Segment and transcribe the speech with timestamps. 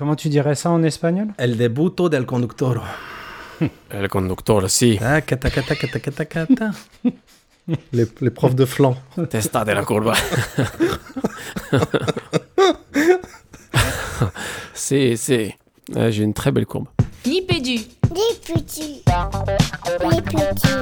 [0.00, 1.34] Comment tu dirais ça en espagnol?
[1.36, 2.80] El debuto del conductor.
[3.90, 4.98] El conductor, si.
[4.98, 6.70] Ah, cata, cata, cata, cata, cata.
[7.92, 8.96] les, les profs de flanc.
[9.28, 10.14] Testa de la curva.
[14.72, 15.58] c'est, c'est.
[15.94, 16.86] Ouais, J'ai une très belle courbe.
[17.26, 17.74] Nipédu.
[17.74, 19.02] Les petits.
[20.00, 20.78] Les petits.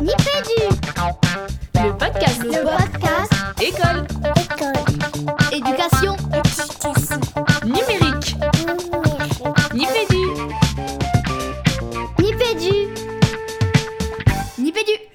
[0.00, 0.60] Nipédu.
[1.76, 2.42] Le podcast.
[2.42, 3.32] Le podcast.
[3.62, 4.06] École.
[4.42, 4.72] École.
[5.52, 5.99] Éducation.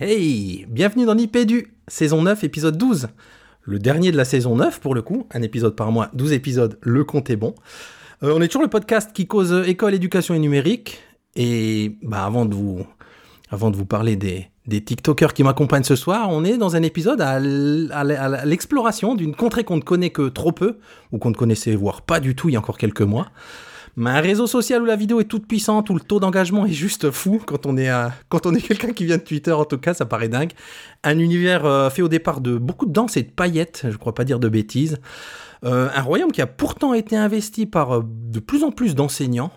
[0.07, 3.07] Hey, bienvenue dans Nipédu, saison 9, épisode 12.
[3.63, 6.77] Le dernier de la saison 9 pour le coup, un épisode par mois, 12 épisodes,
[6.83, 7.55] le compte est bon.
[8.21, 10.99] Euh, on est toujours le podcast qui cause euh, école, éducation et numérique.
[11.35, 12.85] Et bah, avant, de vous,
[13.49, 16.83] avant de vous parler des, des TikTokers qui m'accompagnent ce soir, on est dans un
[16.83, 17.39] épisode à,
[18.45, 20.77] l'exploration d'une contrée qu'on ne connaît que trop peu,
[21.13, 23.31] ou qu'on ne connaissait voire pas du tout il y a encore quelques mois.
[23.97, 26.73] Mais un réseau social où la vidéo est toute puissante, où le taux d'engagement est
[26.73, 30.29] juste fou, quand on est, quelqu'un qui vient de Twitter, en tout cas, ça paraît
[30.29, 30.51] dingue.
[31.03, 34.13] Un univers euh, fait au départ de beaucoup de danse et de paillettes, je crois
[34.13, 34.99] pas dire de bêtises.
[35.65, 39.51] Euh, un royaume qui a pourtant été investi par euh, de plus en plus d'enseignants,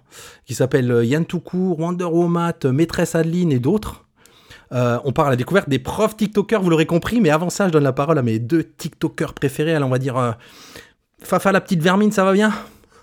[0.47, 4.05] qui s'appellent euh, Yann Wonder Woman, euh, Maîtresse Adeline et d'autres.
[4.71, 7.73] On part à la découverte des profs TikTokers, vous l'aurez compris, mais avant ça, je
[7.73, 9.75] donne la parole à mes deux TikTokers préférés.
[9.75, 10.37] Alors, on va dire
[11.23, 12.53] Fafa la petite vermine, ça va bien?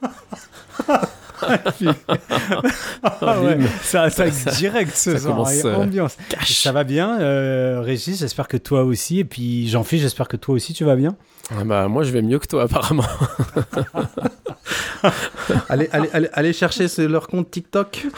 [3.21, 6.17] Ah ouais, ça attaque direct ce ça et euh, ambiance.
[6.45, 9.19] Ça va bien, euh, Régis J'espère que toi aussi.
[9.19, 11.15] Et puis Jean-Philippe, j'espère que toi aussi tu vas bien.
[11.51, 13.05] Ah bah, moi, je vais mieux que toi, apparemment.
[15.69, 18.07] allez, allez, allez, allez chercher ce- leur compte TikTok.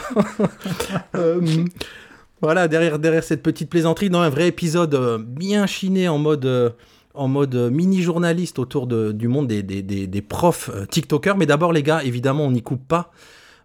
[1.14, 1.40] Euh,
[2.40, 6.44] voilà, derrière, derrière cette petite plaisanterie, dans un vrai épisode euh, bien chiné en mode,
[6.44, 6.70] euh,
[7.18, 11.36] en mode euh, mini-journaliste autour du monde des, profs euh, TikTokers.
[11.36, 13.10] Mais d'abord, les gars, évidemment, on n'y coupe pas.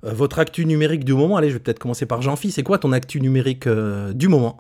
[0.04, 2.52] Euh, votre actu numérique du moment, allez, je vais peut-être commencer par Jean-Phi.
[2.52, 4.58] C'est quoi ton actu numérique du moment?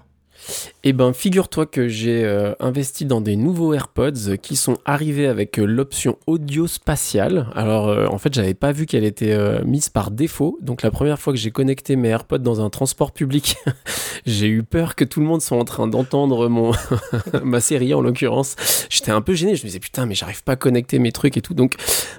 [0.86, 5.58] Eh ben, figure-toi que j'ai euh, investi dans des nouveaux AirPods qui sont arrivés avec
[5.58, 7.48] euh, l'option audio spatiale.
[7.56, 10.58] Alors, euh, en fait, j'avais pas vu qu'elle était mise par défaut.
[10.62, 13.56] Donc, la première fois que j'ai connecté mes AirPods dans un transport public,
[14.26, 16.74] j'ai eu peur que tout le monde soit en train d'entendre mon
[17.44, 18.56] ma série en l'occurrence.
[18.90, 19.56] J'étais un peu gêné.
[19.56, 21.54] Je me disais putain, mais j'arrive pas à connecter mes trucs et tout.
[21.54, 21.76] Donc,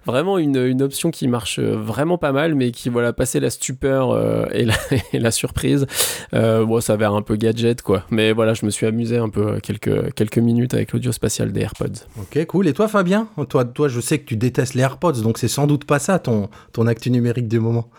[0.06, 4.18] vraiment une, option qui marche vraiment pas mal, mais qui voilà passé la stupeur
[4.54, 4.66] et,
[5.12, 5.86] la, surprise.
[6.32, 8.04] Bon, ça avait un peu gadget quoi.
[8.14, 11.52] Mais voilà, je me suis amusé un peu euh, quelques, quelques minutes avec l'audio spatial
[11.52, 12.06] des AirPods.
[12.18, 12.68] Ok, cool.
[12.68, 13.28] Et toi, Fabien?
[13.48, 16.18] Toi, toi, je sais que tu détestes les AirPods, donc c'est sans doute pas ça
[16.18, 17.90] ton, ton actu numérique du moment.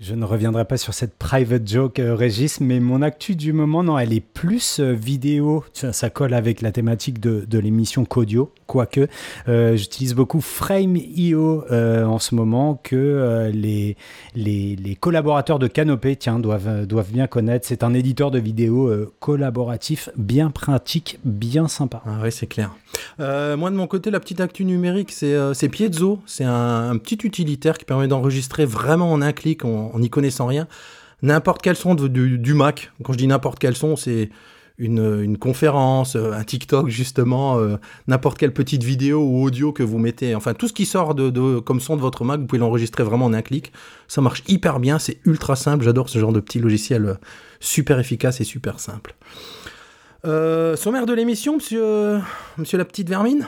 [0.00, 3.84] Je ne reviendrai pas sur cette private joke, euh, Régis, mais mon actu du moment,
[3.84, 5.64] non, elle est plus euh, vidéo.
[5.74, 9.06] Ça, colle avec la thématique de, l'émission qu'audio, quoique.
[9.46, 13.96] Euh, J'utilise beaucoup Frame.io en ce moment, que les,
[14.34, 17.66] les, collaborateurs de Canopé, tiens, doivent, doivent bien connaître.
[17.68, 22.02] C'est un éditeur de vidéos collaboratif, bien pratique, bien sympa.
[22.06, 22.74] Ah oui, c'est clair.
[23.18, 26.20] Moi, de mon côté, la petite actu numérique, c'est Piezo.
[26.26, 30.66] C'est un, petit utilitaire qui permet d'enregistrer vraiment en un clic, en n'y connaissant rien,
[31.22, 32.92] n'importe quel son du, Mac.
[33.02, 34.30] Quand je dis n'importe quel son, c'est
[34.78, 37.76] une, conférence, euh, un TikTok, justement, euh,
[38.08, 40.34] n'importe quelle petite vidéo ou audio que vous mettez.
[40.34, 43.26] Enfin, tout ce qui sort de, comme son de votre Mac, vous pouvez l'enregistrer vraiment
[43.26, 43.72] en un clic.
[44.08, 45.84] Ça marche hyper bien, c'est ultra simple.
[45.84, 47.14] J'adore ce genre de petit logiciel euh,
[47.60, 49.14] super efficace et super simple.
[50.24, 53.46] Euh, sommaire de l'émission, monsieur la petite vermine?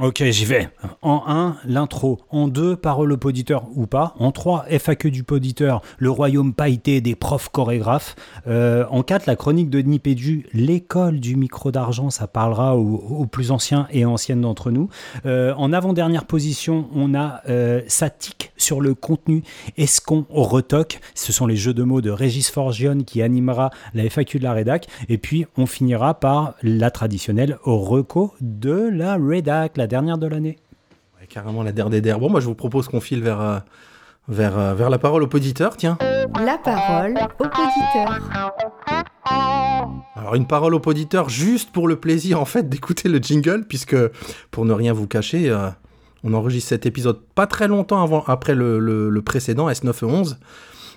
[0.00, 0.70] Ok, j'y vais.
[1.02, 2.20] En 1, l'intro.
[2.30, 4.14] En 2, parole au poditeur ou pas.
[4.18, 8.16] En 3, FAQ du poditeur, le royaume pailleté des profs chorégraphes.
[8.46, 13.50] Euh, en 4, la chronique de Nipédu, l'école du micro d'argent, ça parlera aux, plus
[13.50, 14.88] anciens et anciennes d'entre nous.
[15.26, 19.42] Euh, en avant-dernière position, on a euh, sa tic sur le contenu.
[19.76, 21.00] Est-ce qu'on retoque?
[21.14, 24.54] Ce sont les jeux de mots de Régis Forgione qui animera la FAQ de la
[24.54, 24.86] rédac.
[25.10, 30.58] Et puis, on finira par la traditionnelle reco de la rédac, la dernière de l'année.
[31.20, 32.18] Ouais, Carrément la der des der.
[32.20, 33.58] Bon, moi je vous propose qu'on file vers, euh,
[34.28, 35.98] vers, euh, vers la parole au poditeur, tiens.
[36.00, 38.20] La parole au poditeur.
[40.14, 43.96] Alors une parole au poditeur juste pour le plaisir en fait d'écouter le jingle, puisque
[44.52, 45.68] pour ne rien vous cacher, euh,
[46.22, 50.36] on enregistre cet épisode pas très longtemps avant, après le, le- le précédent, S911.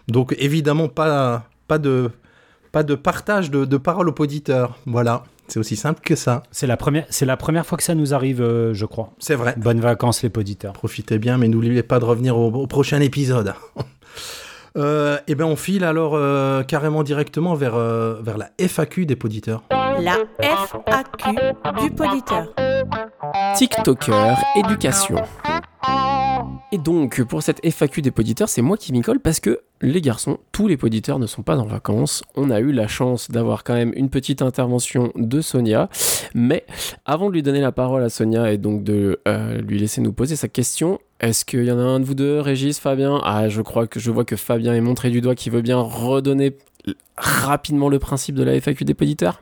[0.07, 2.11] Donc évidemment pas, pas, de,
[2.71, 4.77] pas de partage de, de parole au poditeur.
[4.85, 6.43] Voilà, c'est aussi simple que ça.
[6.51, 9.11] C'est la première, c'est la première fois que ça nous arrive, euh, je crois.
[9.19, 9.55] C'est vrai.
[9.57, 10.73] Bonnes vacances les poditeurs.
[10.73, 13.53] Profitez bien, mais n'oubliez pas de revenir au, au prochain épisode.
[14.77, 19.15] Euh, et ben on file alors euh, carrément directement vers, euh, vers la FAQ des
[19.15, 19.63] poditeurs.
[19.71, 21.37] La FAQ
[21.81, 22.47] du poditeur.
[23.55, 25.15] TikToker éducation.
[26.71, 30.01] Et donc, pour cette FAQ des poditeurs, c'est moi qui m'y colle parce que les
[30.01, 32.23] garçons, tous les poditeurs ne sont pas en vacances.
[32.35, 35.89] On a eu la chance d'avoir quand même une petite intervention de Sonia.
[36.33, 36.65] Mais
[37.05, 40.13] avant de lui donner la parole à Sonia et donc de euh, lui laisser nous
[40.13, 43.21] poser sa question, est-ce qu'il y en a un de vous deux, Régis, Fabien?
[43.23, 45.79] Ah, je crois que je vois que Fabien est montré du doigt qui veut bien
[45.79, 46.57] redonner
[47.17, 49.41] rapidement le principe de la FAQ des poditeurs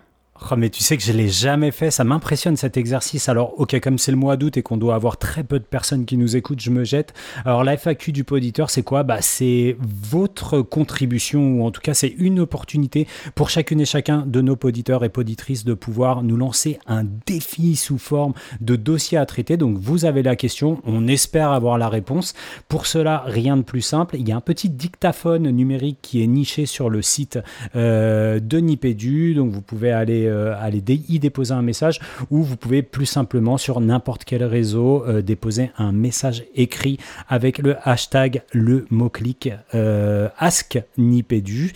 [0.58, 3.30] Mais tu sais que je l'ai jamais fait, ça m'impressionne cet exercice.
[3.30, 6.06] Alors, ok, comme c'est le mois d'août et qu'on doit avoir très peu de personnes
[6.06, 7.14] qui nous écoutent, je me jette.
[7.46, 9.04] Alors, la FAQ du poditeur, c'est quoi?
[9.04, 14.26] Bah, C'est votre contribution, ou en tout cas, c'est une opportunité pour chacune et chacun
[14.26, 19.18] de nos poditeurs et poditrices de pouvoir nous lancer un défi sous forme de dossier
[19.18, 19.58] à traiter.
[19.58, 22.34] Donc, vous avez la question, on espère avoir la réponse.
[22.68, 24.18] Pour cela, rien de plus simple.
[24.20, 27.40] Il y a un petit dictaphone numérique qui est niché sur le site
[27.76, 29.34] euh, de Nipédu.
[29.36, 32.00] Donc, vous pouvez aller euh, aller dé- y déposer un message
[32.30, 36.98] ou vous pouvez plus simplement sur n'importe quel réseau euh, déposer un message écrit
[37.30, 41.74] avec le hashtag le mot-clic euh, AskNipédu,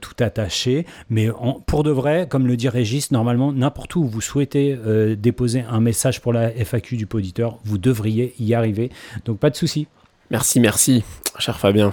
[0.00, 0.86] tout attaché.
[1.10, 1.28] Mais
[1.66, 4.76] pour de vrai, comme le dit Régis, normalement, n'importe où vous souhaitez
[5.16, 8.90] déposer un message pour la FAQ du poditeur, vous devriez y arriver.
[9.24, 9.86] Donc pas de souci.
[10.30, 11.04] Merci, merci,
[11.38, 11.92] cher Fabien.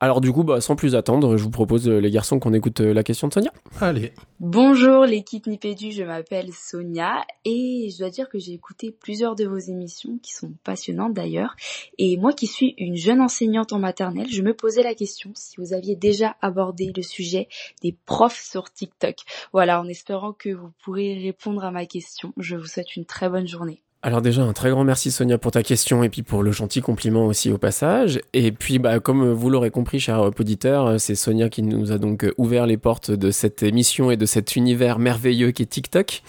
[0.00, 2.80] Alors du coup, bah, sans plus attendre, je vous propose, euh, les garçons, qu'on écoute
[2.80, 3.52] euh, la question de Sonia.
[3.80, 4.12] Allez.
[4.38, 9.44] Bonjour l'équipe Nipédu, je m'appelle Sonia et je dois dire que j'ai écouté plusieurs de
[9.44, 11.54] vos émissions qui sont passionnantes d'ailleurs.
[11.98, 15.56] Et moi qui suis une jeune enseignante en maternelle, je me posais la question si
[15.58, 17.48] vous aviez déjà abordé le sujet
[17.82, 19.16] des profs sur TikTok.
[19.52, 22.32] Voilà, en espérant que vous pourrez répondre à ma question.
[22.38, 23.82] Je vous souhaite une très bonne journée.
[24.02, 26.80] Alors déjà, un très grand merci Sonia pour ta question et puis pour le gentil
[26.80, 28.18] compliment aussi au passage.
[28.32, 32.26] Et puis, bah, comme vous l'aurez compris, cher auditeur, c'est Sonia qui nous a donc
[32.38, 36.22] ouvert les portes de cette émission et de cet univers merveilleux qui est TikTok.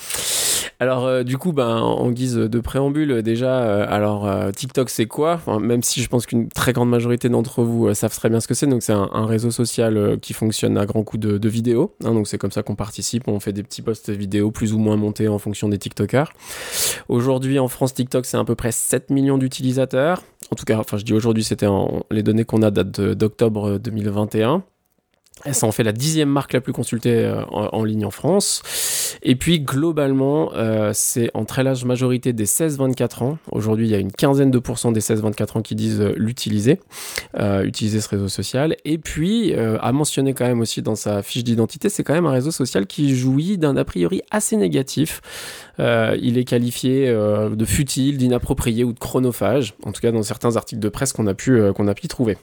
[0.81, 5.05] Alors euh, du coup, ben, en guise de préambule, déjà, euh, alors euh, TikTok c'est
[5.05, 5.39] quoi?
[5.59, 8.55] Même si je pense qu'une très grande majorité d'entre vous savent très bien ce que
[8.55, 8.65] c'est.
[8.65, 11.93] Donc c'est un, réseau social qui fonctionne à grands coups de, vidéos.
[12.03, 12.13] hein.
[12.13, 13.27] donc c'est comme ça qu'on participe.
[13.27, 16.33] On fait des petits posts vidéo plus ou moins montés en fonction des TikTokers.
[17.09, 20.23] Aujourd'hui en France, TikTok c'est à peu près 7 millions d'utilisateurs.
[20.49, 21.67] En tout cas, enfin je dis aujourd'hui, c'était
[22.09, 24.63] les données qu'on a datent d'octobre 2021.
[25.45, 28.61] Et ça en fait la dixième marque la plus consultée euh, en, ligne en France.
[29.23, 33.37] Et puis globalement, euh, c'est en très large majorité des 16-24 ans.
[33.51, 36.79] Aujourd'hui, il y a une quinzaine de pourcents des 16-24 ans qui disent euh, l'utiliser,
[37.39, 38.75] euh, utiliser ce réseau social.
[38.85, 42.25] Et puis, euh, à mentionner quand même aussi dans sa fiche d'identité, c'est quand même
[42.25, 45.21] un réseau social qui jouit d'un a priori assez négatif.
[45.79, 50.79] Il est qualifié de futile, d'inapproprié ou de chronophage, en tout cas dans certains articles
[50.79, 52.37] de presse qu'on a pu, qu'on a pu trouver.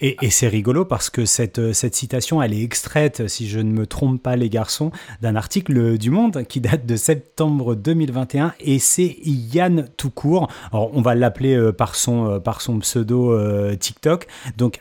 [0.00, 3.70] Et, c'est rigolo parce que cette, euh, cette citation, elle est extraite, si je ne
[3.70, 4.90] me trompe pas les garçons,
[5.22, 10.50] d'un article du Monde qui date de septembre 2021 et c'est Yann Toucourt.
[10.72, 13.36] Alors on va l'appeler euh, par, son, euh, par son pseudo
[13.76, 14.26] TikTok.
[14.56, 14.80] Donc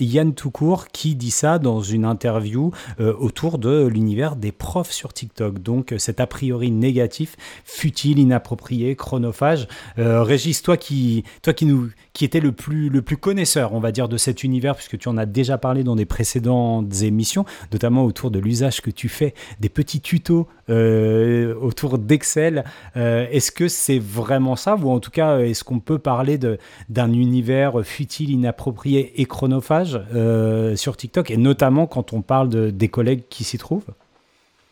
[0.00, 5.60] Yann Toucourt qui dit ça dans une interview autour de l'univers des profs sur TikTok.
[5.60, 9.68] Donc cet a priori négatif, futile, inapproprié, chronophage.
[9.96, 14.42] Régis, toi toi qui nous, qui était le plus, connaisseur, on va dire, de cet
[14.42, 18.80] univers, puisque tu en as déjà parlé dans des précédentes émissions, notamment autour de l'usage
[18.80, 22.64] que tu fais des petits tutos euh, autour d'Excel.
[22.96, 26.40] Euh, est-ce que c'est vraiment ça, ou en tout cas, est-ce qu'on peut parler
[26.88, 32.70] d'un univers futile, inapproprié et chronophage euh, sur TikTok, et notamment quand on parle de,
[32.70, 33.94] des collègues qui s'y trouvent?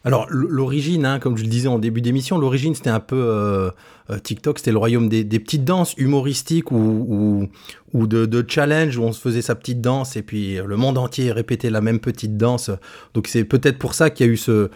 [0.06, 3.70] Alors, l'origine, hein, comme je le disais en début d'émission, l'origine, c'était un peu euh,
[4.08, 7.48] euh, TikTok, c'était le royaume des, petites danses humoristiques ou,
[7.92, 11.70] de, challenge où on se faisait sa petite danse et puis le monde entier répétait
[11.70, 12.70] la même petite danse.
[13.14, 14.70] Donc, c'est peut-être pour ça qu'il y a eu ce,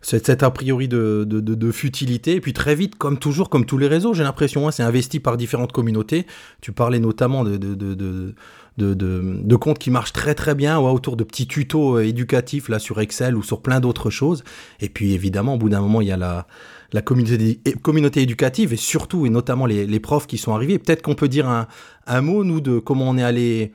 [0.00, 2.34] cet, a priori de futilité.
[2.34, 5.20] Et puis, très vite, comme toujours, comme tous les réseaux, j'ai l'impression, hein, c'est investi
[5.20, 6.26] par différentes communautés.
[6.60, 8.34] Tu parlais notamment de.
[8.78, 12.06] De, de, de comptes qui marchent très très bien ouais, autour de petits tutos euh,
[12.06, 14.44] éducatifs là sur Excel ou sur plein d'autres choses.
[14.80, 16.46] Et puis évidemment, au bout d'un moment, il y a la,
[16.92, 20.78] la communauté, communauté éducative et surtout et notamment les, les profs qui sont arrivés.
[20.78, 21.66] Peut-être qu'on peut dire un,
[22.06, 23.72] un mot, nous, de comment on est allé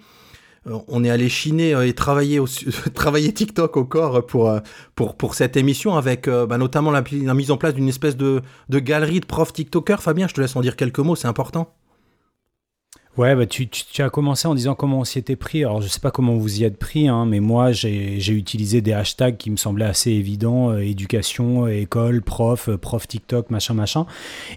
[0.67, 2.47] euh, on est allé chiner euh, et travailler, au,
[2.95, 4.51] travailler TikTok au corps pour,
[4.95, 8.41] pour, pour cette émission avec bah, notamment la, la mise en place d'une espèce de,
[8.69, 10.01] de galerie de profs TikTokers.
[10.01, 11.75] Fabien, je te laisse en dire quelques mots, c'est important.
[13.17, 15.63] Ouais, bah, tu, tu- as commencé en disant comment on s'y était pris.
[15.63, 18.93] Alors, je sais pas comment vous y êtes pris, hein, mais moi, j'ai utilisé des
[18.93, 23.73] hashtags qui me semblaient assez évidents euh, éducation, euh, école, prof, euh, prof TikTok, machin,
[23.73, 24.05] machin.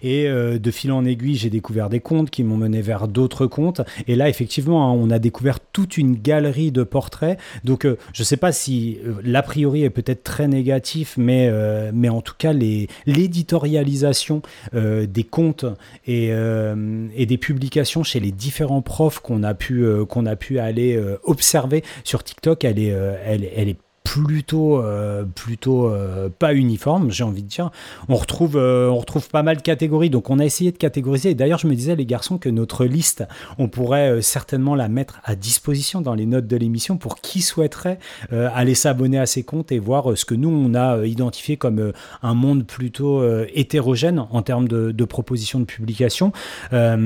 [0.03, 3.81] Et de fil en aiguille, j'ai découvert des comptes qui m'ont mené vers d'autres comptes.
[4.07, 7.39] Et là, effectivement, hein, on a découvert toute une galerie de portraits.
[7.65, 11.51] Donc, je sais pas si l'a priori est peut-être très négatif, mais,
[11.93, 14.43] mais en tout cas, l'éditorialisation
[14.75, 15.65] des comptes
[16.07, 18.50] et, et des publications chez les différents
[18.83, 22.93] profs qu'on a pu euh, qu'on a pu aller euh, observer sur TikTok, elle est
[22.93, 27.71] euh, elle, elle est plutôt euh, plutôt euh, pas uniforme j'ai envie de dire
[28.09, 31.35] on retrouve euh, on retrouve pas mal de catégories donc on a essayé de catégoriser
[31.35, 33.25] d'ailleurs je me disais les garçons que notre liste
[33.59, 37.99] on pourrait certainement la mettre à disposition dans les notes de l'émission pour qui souhaiterait
[38.31, 41.93] aller s'abonner à ces comptes et voir ce que nous on a identifié comme
[42.23, 43.23] un monde plutôt
[43.55, 46.33] hétérogène en termes de, propositions de publication.
[46.71, 46.97] Bah,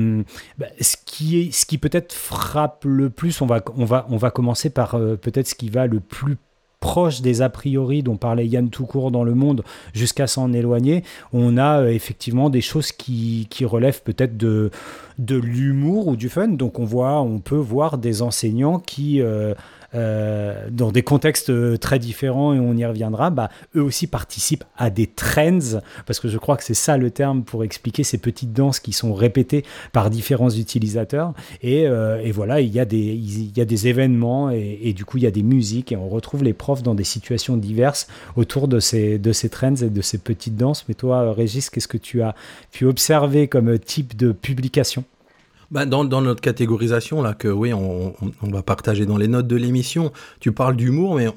[0.79, 4.69] ce qui ce qui peut-être frappe le plus, on va, on va, on va commencer
[4.69, 6.37] par peut-être ce qui va le plus
[6.85, 9.63] proche des a priori dont parlait Yann tout court dans le monde
[9.95, 14.69] jusqu'à s'en éloigner, on a euh, effectivement des choses qui, qui relèvent peut-être de,
[15.17, 16.49] de l'humour ou du fun.
[16.49, 19.55] Donc on voit, on peut voir des enseignants qui, euh,
[19.93, 24.63] euh, dans des contextes euh, très différents, et on y reviendra, bah, eux aussi participent
[24.77, 28.17] à des trends, parce que je crois que c'est ça le terme pour expliquer ces
[28.17, 29.63] petites danses qui sont répétées
[29.93, 31.33] par différents utilisateurs.
[31.61, 35.31] Et, euh, voilà, il y, a des, événements, et, et du coup, il y a
[35.31, 39.31] des musiques, et on retrouve les profs dans des situations diverses autour de ces, de
[39.31, 40.85] ces trends et de ces petites danses.
[40.87, 42.35] Mais toi, Régis, qu'est-ce que tu as
[42.71, 45.05] pu observer comme type de publication?
[45.71, 50.11] Bah, dans, notre catégorisation, là, que oui, on va partager dans les notes de l'émission,
[50.39, 51.27] tu parles d'humour, mais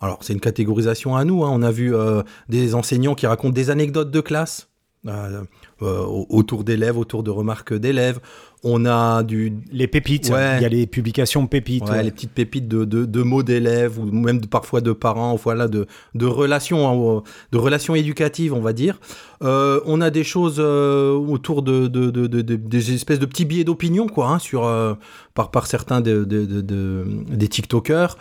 [0.00, 1.44] alors c'est une catégorisation à nous.
[1.44, 1.50] hein.
[1.52, 4.67] On a vu euh, des enseignants qui racontent des anecdotes de classe
[5.06, 5.42] euh,
[5.82, 8.18] euh, autour d'élèves, autour de remarques d'élèves.
[8.64, 10.56] On a du, Les pépites, Ouais.
[10.58, 11.84] il y a les publications pépites.
[11.84, 12.02] Ouais, ouais.
[12.02, 15.68] les petites pépites de, de, de mots d'élèves ou même de- parfois de parents, voilà,
[15.68, 15.86] de,
[16.16, 18.98] de relations, hein, de relations éducatives, on va dire.
[19.44, 23.26] Euh, on a des choses euh, autour de, de, de, de- de- des espèces de
[23.26, 24.94] petits billets d'opinion, quoi, hein, sur euh,
[25.34, 28.16] par par certains de, de- de- de- des TikTokers.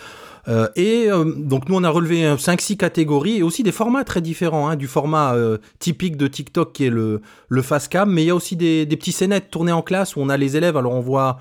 [0.48, 4.22] Euh, et euh, donc nous on a relevé 5-6 catégories et aussi des formats très
[4.22, 8.28] différents, hein, du format euh, typique de TikTok qui est le, le cam, mais il
[8.28, 10.78] y a aussi des, des petits scénettes tournés en classe où on a les élèves,
[10.78, 11.40] alors on voit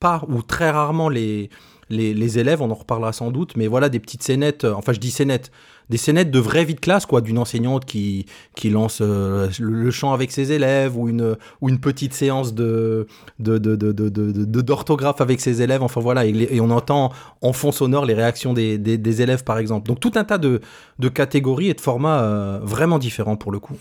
[0.00, 1.50] pas ou très rarement les,
[1.90, 4.92] les, les élèves, on en reparlera sans doute, mais voilà des petites scénettes, euh, enfin
[4.92, 5.50] je dis scénettes,
[5.90, 9.90] des scénettes de vraie vie de classe, quoi, d'une enseignante qui, qui lance euh, le,
[9.90, 13.06] chant avec ses élèves ou une, ou une petite séance de,
[13.38, 18.04] de, de, de, d'orthographe avec ses élèves, enfin voilà, et on entend en fond sonore
[18.04, 19.88] les réactions des, des, des élèves par exemple.
[19.88, 20.60] Donc tout un tas de,
[20.98, 23.76] de catégories et de formats euh, vraiment différents pour le coup.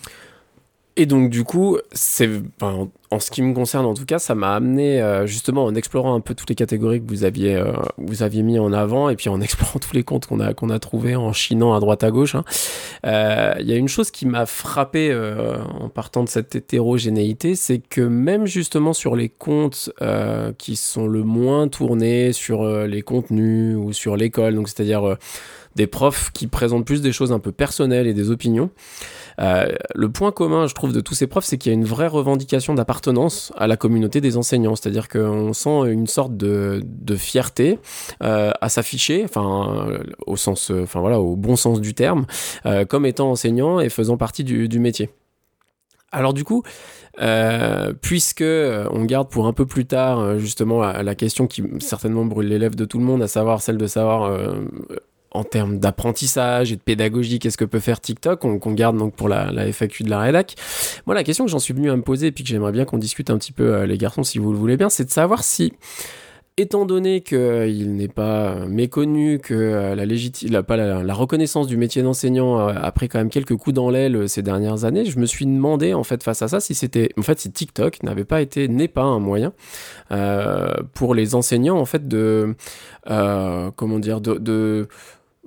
[0.99, 2.27] Et donc du coup, c'est,
[2.59, 5.75] enfin, en ce qui me concerne en tout cas, ça m'a amené euh, justement en
[5.75, 9.07] explorant un peu toutes les catégories que vous aviez, euh, vous aviez mis en avant,
[9.09, 11.79] et puis en explorant tous les comptes qu'on a qu'on a trouvés, en chinant à
[11.79, 12.33] droite à gauche.
[12.33, 12.43] hein.
[13.05, 17.53] Euh, Il y a une chose qui m'a frappé euh, en partant de cette hétérogénéité,
[17.53, 22.87] c'est que même justement sur les comptes euh, qui sont le moins tournés sur euh,
[22.87, 25.15] les contenus ou sur l'école, donc c'est-à-dire
[25.77, 28.71] des profs qui présentent plus des choses un peu personnelles et des opinions.
[29.39, 31.85] Euh, le point commun, je trouve, de tous ces profs, c'est qu'il y a une
[31.85, 34.75] vraie revendication d'appartenance à la communauté des enseignants.
[34.75, 36.81] C'est-à-dire qu'on sent une sorte de,
[37.15, 37.79] fierté
[38.23, 39.87] euh, à s'afficher, enfin,
[40.25, 42.25] au sens, enfin voilà, au bon sens du terme,
[42.65, 45.09] euh, comme étant enseignant et faisant partie du, métier.
[46.11, 46.63] Alors du coup,
[47.19, 52.47] euh, puisque on garde pour un peu plus tard justement la, question qui certainement brûle
[52.47, 54.31] les lèvres de tout le monde, à savoir celle de savoir
[55.31, 59.29] en termes d'apprentissage et de pédagogie, qu'est-ce que peut faire TikTok, qu'on garde donc pour
[59.29, 60.55] la, FAQ de la rédac.
[61.05, 62.85] Moi, la question que j'en suis venu à me poser et puis que j'aimerais bien
[62.85, 65.11] qu'on discute un petit peu, euh, les garçons, si vous le voulez bien, c'est de
[65.11, 65.73] savoir si,
[66.57, 71.67] étant donné qu'il n'est pas euh, méconnu, que euh, la, légiti- la, pas la, reconnaissance
[71.67, 74.83] du métier d'enseignant euh, a pris quand même quelques coups dans l'aile euh, ces dernières
[74.83, 77.51] années, je me suis demandé, en fait, face à ça, si c'était, en fait, si
[77.51, 79.53] TikTok n'avait pas été, n'est pas un moyen
[80.11, 82.55] euh, pour les enseignants, en fait, de,
[83.09, 84.87] euh, comment dire, de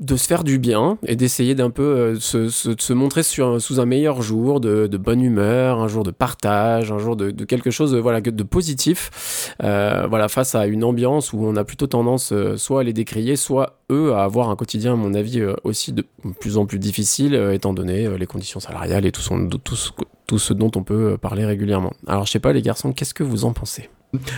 [0.00, 3.86] de se faire du bien et d'essayer d'un peu euh, se, de montrer sous un
[3.86, 7.70] meilleur jour, de, de bonne humeur, un jour de partage, un jour de, de quelque
[7.70, 11.86] chose euh, voilà, de positif, euh, voilà, face à une ambiance où on a plutôt
[11.86, 15.92] tendance soit à les décrier, soit eux à avoir un quotidien, à mon avis, aussi
[15.92, 16.04] de
[16.40, 19.90] plus en plus difficile, étant donné les conditions salariales et tout, ce,
[20.26, 21.92] tout ce dont on peut parler régulièrement.
[22.06, 23.90] Alors, je sais pas, les garçons, qu'est-ce que vous en pensez?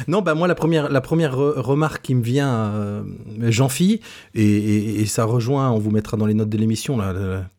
[0.06, 3.02] Non, bah moi la première, la première re- remarque qui me vient, euh,
[3.40, 4.00] Jean-Phi,
[4.34, 6.98] et, et- ça rejoint, on vous mettra dans les notes de l'émission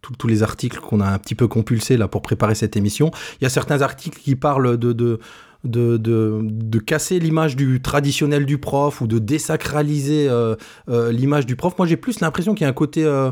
[0.01, 3.09] tous- les articles qu'on a un petit peu compulsés là pour préparer cette émission.
[3.41, 5.19] Il y a certains articles qui parlent de, de
[5.63, 10.55] de, de, de casser l'image du traditionnel du prof ou de désacraliser euh,
[10.89, 11.73] euh, l'image du prof.
[11.77, 13.31] Moi, j'ai plus l'impression qu'il y a un côté, euh,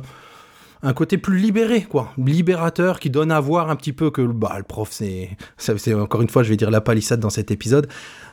[0.83, 4.55] un côté plus libéré, quoi, libérateur, qui donne à voir un petit peu que bah,
[4.57, 7.87] le prof, c'est, c'est encore une fois, je vais dire la palissade dans cet épisode.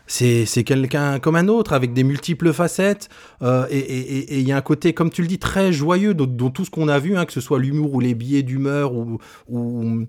[0.07, 3.11] C'est, quelqu'un comme un autre, avec des multiples facettes.
[3.43, 6.65] euh, et il y a un côté, comme tu le dis, très joyeux dans, tout
[6.65, 9.19] ce qu'on a vu, hein, que ce soit l'humour ou les billets d'humeur ou,
[9.53, 10.07] euh,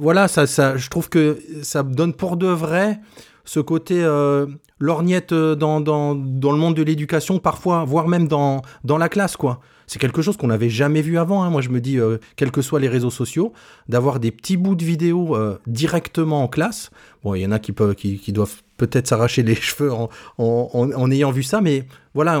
[0.00, 3.00] voilà, ça, ça, je trouve que ça donne pour de vrai
[3.44, 4.46] ce côté euh,
[4.80, 9.36] lorgnette dans, dans, dans le monde de l'éducation, parfois, voire même dans, dans la classe,
[9.36, 9.60] quoi.
[9.88, 11.42] C'est quelque chose qu'on n'avait jamais vu avant.
[11.42, 11.50] hein.
[11.50, 13.52] Moi, je me dis, euh, quels que soient les réseaux sociaux,
[13.88, 16.90] d'avoir des petits bouts de vidéos euh, directement en classe.
[17.24, 17.96] Bon, il y en a qui, peuvent,
[18.28, 19.90] doivent peut-être s'arracher les cheveux
[20.38, 22.40] en, ayant vu ça, mais voilà,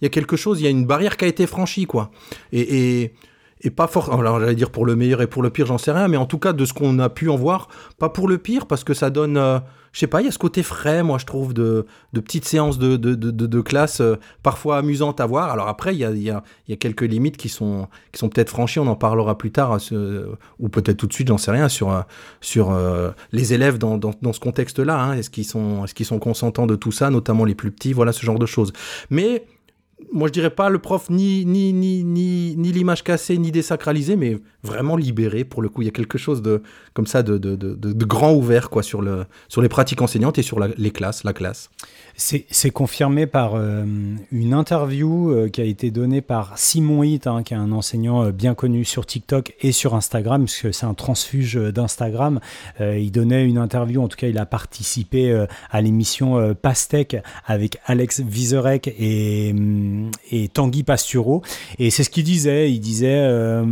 [0.00, 2.10] il y a quelque chose, il y a une barrière qui a été franchie, quoi.
[2.52, 3.12] Et,
[3.60, 4.12] et pas fort.
[4.12, 6.26] Alors, j'allais dire pour le meilleur et pour le pire, j'en sais rien, mais en
[6.26, 8.94] tout cas, de ce qu'on a pu en voir, pas pour le pire, parce que
[8.94, 9.36] ça donne.
[9.36, 9.58] euh,
[9.92, 12.78] je sais pas, il y a ce côté frais, moi, je trouve, de, petites séances
[12.78, 15.50] de, de, de, classe, euh, parfois amusantes à voir.
[15.50, 16.30] Alors après, il y a, y,
[16.68, 19.80] y a quelques limites qui sont, qui sont peut-être franchies, on en parlera plus tard,
[19.80, 20.28] ce-
[20.60, 22.02] ou peut-être tout de suite, j'en sais rien, sur, euh,
[22.42, 25.00] sur euh, les élèves dans, dans, dans ce contexte-là.
[25.00, 25.14] Hein.
[25.14, 28.12] Est-ce qu'ils sont, est qu'ils sont consentants de tout ça, notamment les plus petits, voilà
[28.12, 28.72] ce genre de choses.
[29.10, 29.46] Mais
[30.12, 34.16] moi, je dirais pas le prof ni, ni, ni, ni, ni l'image cassée, ni désacralisée,
[34.16, 35.44] mais vraiment libéré.
[35.44, 36.62] Pour le coup, il y a quelque chose de,
[36.94, 40.38] comme ça, de, de, de, de- grand ouvert, quoi, sur, le, sur les pratiques enseignantes
[40.38, 41.70] et sur les classes, la classe.
[42.16, 43.84] C'est confirmé par euh,
[44.32, 48.24] une interview euh, qui a été donnée par Simon Hitt, hein, qui est un enseignant
[48.24, 52.40] euh, bien connu sur TikTok et sur Instagram, puisque c'est un transfuge d'Instagram.
[52.80, 58.20] Il donnait une interview, en tout cas, il a participé à l'émission Pastèque avec Alex
[58.20, 59.97] Vizorek et, hum,
[60.30, 61.42] et Tanguy Pastureau.
[61.78, 62.70] Et c'est ce qu'il disait.
[62.70, 63.64] Il disait euh,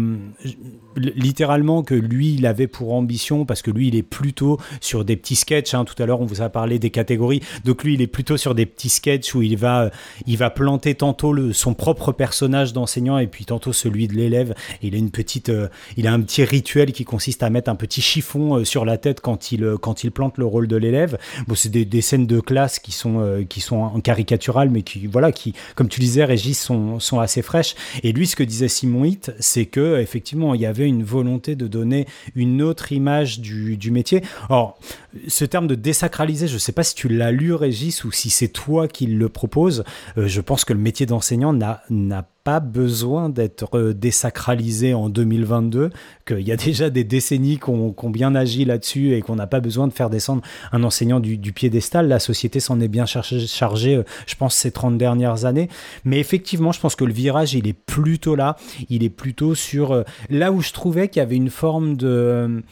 [0.96, 5.16] littéralement que lui, il avait pour ambition, parce que lui, il est plutôt sur des
[5.16, 5.74] petits sketchs.
[5.74, 5.84] hein.
[5.84, 7.40] Tout à l'heure, on vous a parlé des catégories.
[7.64, 9.90] Donc lui, il est plutôt sur des petits sketchs où il va,
[10.26, 14.54] il va planter tantôt le, son propre personnage d'enseignant et puis tantôt celui de l'élève.
[14.82, 17.76] Il a une petite, euh, il a un petit rituel qui consiste à mettre un
[17.76, 20.76] petit chiffon euh, sur la tête quand il, euh, quand il plante le rôle de
[20.76, 21.18] l'élève.
[21.46, 24.00] Bon, c'est des, des scènes de classe qui sont, euh, qui sont en
[24.70, 27.74] mais qui, voilà, qui, comme tu disais, Régis, sont, sont assez fraîches.
[28.02, 31.56] Et lui, ce que disait Simon Hitt, c'est que effectivement, il y avait une volonté
[31.56, 34.22] de donner une autre image du, métier.
[34.48, 34.78] Or,
[35.28, 38.30] ce terme de désacraliser, je ne sais pas si tu l'as lu, Régis, ou si
[38.30, 39.84] c'est toi qui le propose.
[40.18, 45.08] Euh, je pense que le métier d'enseignant n'a n'a pas besoin d'être euh, désacralisé en
[45.08, 45.90] 2022,
[46.24, 49.58] qu'il y a déjà des décennies qu'on qu'on bien agi là-dessus et qu'on n'a pas
[49.58, 52.06] besoin de faire descendre un enseignant du, du piédestal.
[52.06, 55.68] La société s'en est bien chargée, chargée, euh, je pense, ces 30 dernières années.
[56.04, 58.54] Mais effectivement, je pense que le virage, il est plutôt là.
[58.90, 62.62] Il est plutôt sur euh, là où je trouvais qu'il y avait une forme de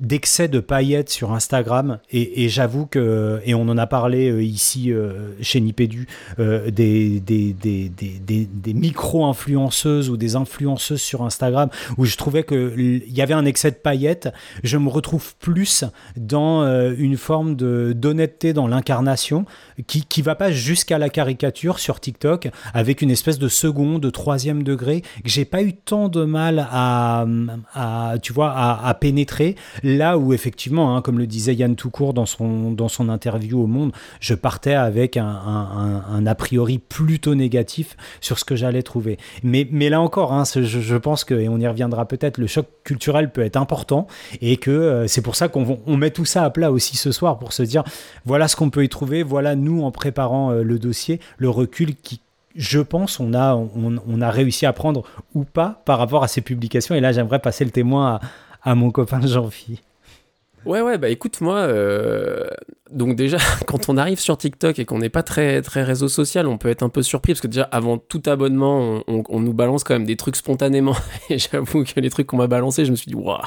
[0.00, 1.98] d'excès de paillettes sur Instagram.
[2.10, 6.70] Et, et j'avoue que et on en a parlé euh, ici euh, chez Nipédu euh,
[6.70, 13.04] des, des, des, des, des, micro-influenceuses ou des influenceuses sur Instagram où je trouvais qu'il
[13.08, 14.28] y avait un excès de paillettes.
[14.64, 15.84] Je me retrouve plus
[16.16, 19.44] dans euh, une forme de d'honnêteté dans l'incarnation
[19.86, 24.10] qui qui va pas jusqu'à la caricature sur TikTok avec une espèce de second de
[24.10, 27.26] troisième degré que j'ai pas eu tant de mal à,
[27.74, 32.14] à tu vois à, à pénétrer Là où effectivement, hein, comme le disait Yann Toucourt
[32.14, 37.96] dans son, dans son interview au Monde, je partais avec un, a priori plutôt négatif
[38.20, 39.18] sur ce que j'allais trouver.
[39.42, 42.66] Mais, mais là encore, hein, je pense que, et on y reviendra peut-être, le choc
[42.84, 44.06] culturel peut être important
[44.40, 47.12] et que euh, c'est pour ça qu'on on met tout ça à plat aussi ce
[47.12, 47.84] soir pour se dire
[48.24, 51.94] voilà ce qu'on peut y trouver, voilà nous en préparant euh, le dossier, le recul
[51.96, 52.20] qui
[52.58, 55.04] je pense, on a, on, on a réussi à prendre
[55.34, 56.94] ou pas par rapport à ces publications.
[56.94, 58.20] Et là, j'aimerais passer le témoin à,
[58.62, 59.80] à mon copain Jean-Phi.
[60.66, 62.44] Ouais, ouais, bah écoute, moi, euh,
[62.90, 66.46] donc déjà, quand on arrive sur TikTok et qu'on n'est pas très, très réseau social,
[66.48, 69.52] on peut être un peu surpris parce que déjà, avant tout abonnement, on, on- nous
[69.54, 70.96] balance quand même des trucs spontanément.
[71.30, 73.38] Et j'avoue que les trucs qu'on m'a balancés, je me suis dit, waouh.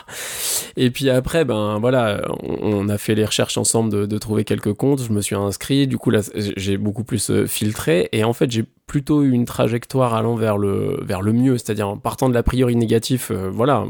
[0.78, 4.46] Et puis après, ben voilà, on, on a fait les recherches ensemble de, de trouver
[4.46, 5.04] quelques comptes.
[5.04, 5.88] Je me suis inscrit.
[5.88, 8.08] Du coup, là, j'ai beaucoup plus euh, filtré.
[8.14, 11.98] Et en fait, j'ai plutôt une trajectoire allant vers le, vers le mieux, c'est-à-dire en
[11.98, 13.86] partant de l'a priori négatif, euh, voilà,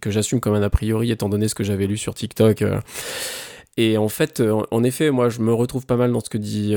[0.00, 2.62] que j'assume comme un a priori étant donné ce que j'avais lu sur TikTok.
[2.62, 2.80] euh,
[3.76, 6.36] et en fait, euh, en effet, moi, je me retrouve pas mal dans ce que
[6.36, 6.74] dit,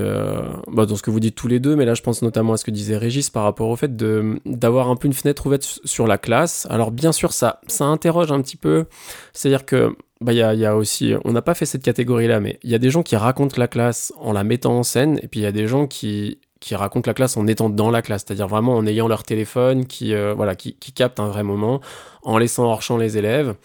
[0.71, 2.57] bah, dans ce que vous dites tous les deux, mais là, je pense notamment à
[2.57, 6.05] ce que disait Régis par rapport au fait d'avoir un peu une fenêtre ouverte sur
[6.05, 6.67] la classe.
[6.69, 8.86] Alors, bien sûr, ça, ça interroge un petit peu.
[9.33, 12.69] C'est-à-dire que, bah, il y a aussi, on n'a pas fait cette catégorie-là, mais il
[12.69, 15.39] y a des gens qui racontent la classe en la mettant en scène, et puis
[15.39, 18.23] il y a des gens qui qui racontent la classe en étant dans la classe,
[18.26, 21.82] c'est-à-dire vraiment en ayant leur téléphone, qui euh, voilà, qui, captent un vrai moment,
[22.21, 23.56] en laissant hors champ les élèves.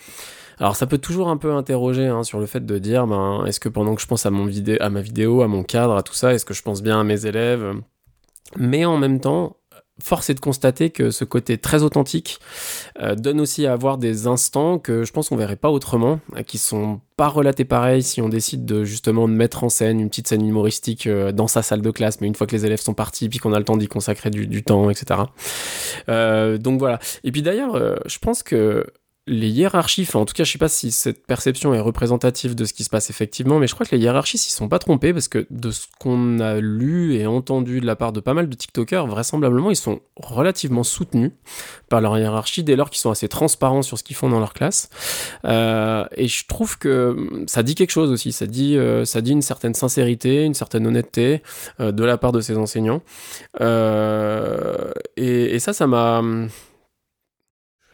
[0.59, 3.61] Alors ça peut toujours un peu interroger hein, sur le fait de dire, ben, est-ce
[3.61, 6.03] que pendant que je pense à, mon vidéo, à ma vidéo, à mon cadre, à
[6.03, 7.73] tout ça, est-ce que je pense bien à mes élèves?
[8.57, 9.57] Mais en même temps,
[10.03, 12.39] force est de constater que ce côté très authentique
[13.01, 16.43] euh, donne aussi à avoir des instants que je pense qu'on verrait pas autrement, euh,
[16.43, 20.09] qui sont pas relatés pareil si on décide de justement de mettre en scène une
[20.09, 22.81] petite scène humoristique euh, dans sa salle de classe, mais une fois que les élèves
[22.81, 25.21] sont partis, puis qu'on a le temps d'y consacrer du, temps, etc.
[26.07, 26.99] Donc voilà.
[27.25, 28.87] Et puis d'ailleurs, je pense que
[29.29, 32.65] les hiérarchies, enfin en tout cas je sais pas si cette perception est représentative de
[32.65, 35.13] ce qui se passe effectivement, mais je crois que les hiérarchies s'y sont pas trompés
[35.13, 38.49] parce que de ce qu'on a lu et entendu de la part de pas mal
[38.49, 41.33] de TikTokers, vraisemblablement ils sont relativement soutenus
[41.89, 44.55] par leur hiérarchie dès lors qu'ils sont assez transparents sur ce qu'ils font dans leur
[44.55, 44.89] classe.
[45.45, 49.33] Euh, et je trouve que ça dit quelque chose aussi, ça dit, euh, ça dit
[49.33, 51.43] une certaine sincérité, une certaine honnêteté
[51.81, 53.03] euh, de la part de ces enseignants.
[53.61, 56.23] Et, et ça, ça m'a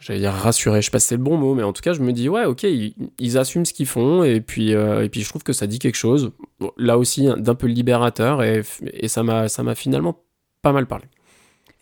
[0.05, 1.95] j'allais dire rassuré, je sais pas si c'est le bon mot, mais en tout cas,
[1.95, 5.09] je me dis, ouais, ok, ils, ils assument ce qu'ils font, et puis, euh, et
[5.09, 6.33] puis je trouve que ça dit quelque chose,
[6.77, 8.63] là aussi, d'un peu libérateur, et,
[8.93, 10.21] et ça m'a finalement
[10.61, 11.07] pas mal parlé.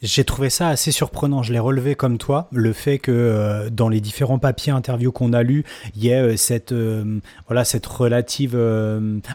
[0.02, 3.88] J'ai trouvé ça assez surprenant, je l'ai relevé comme toi, le fait que euh, dans
[3.88, 5.64] les différents papiers interviews qu'on a lus,
[5.96, 6.72] il y ait euh, cette,
[7.48, 8.56] voilà, cette relative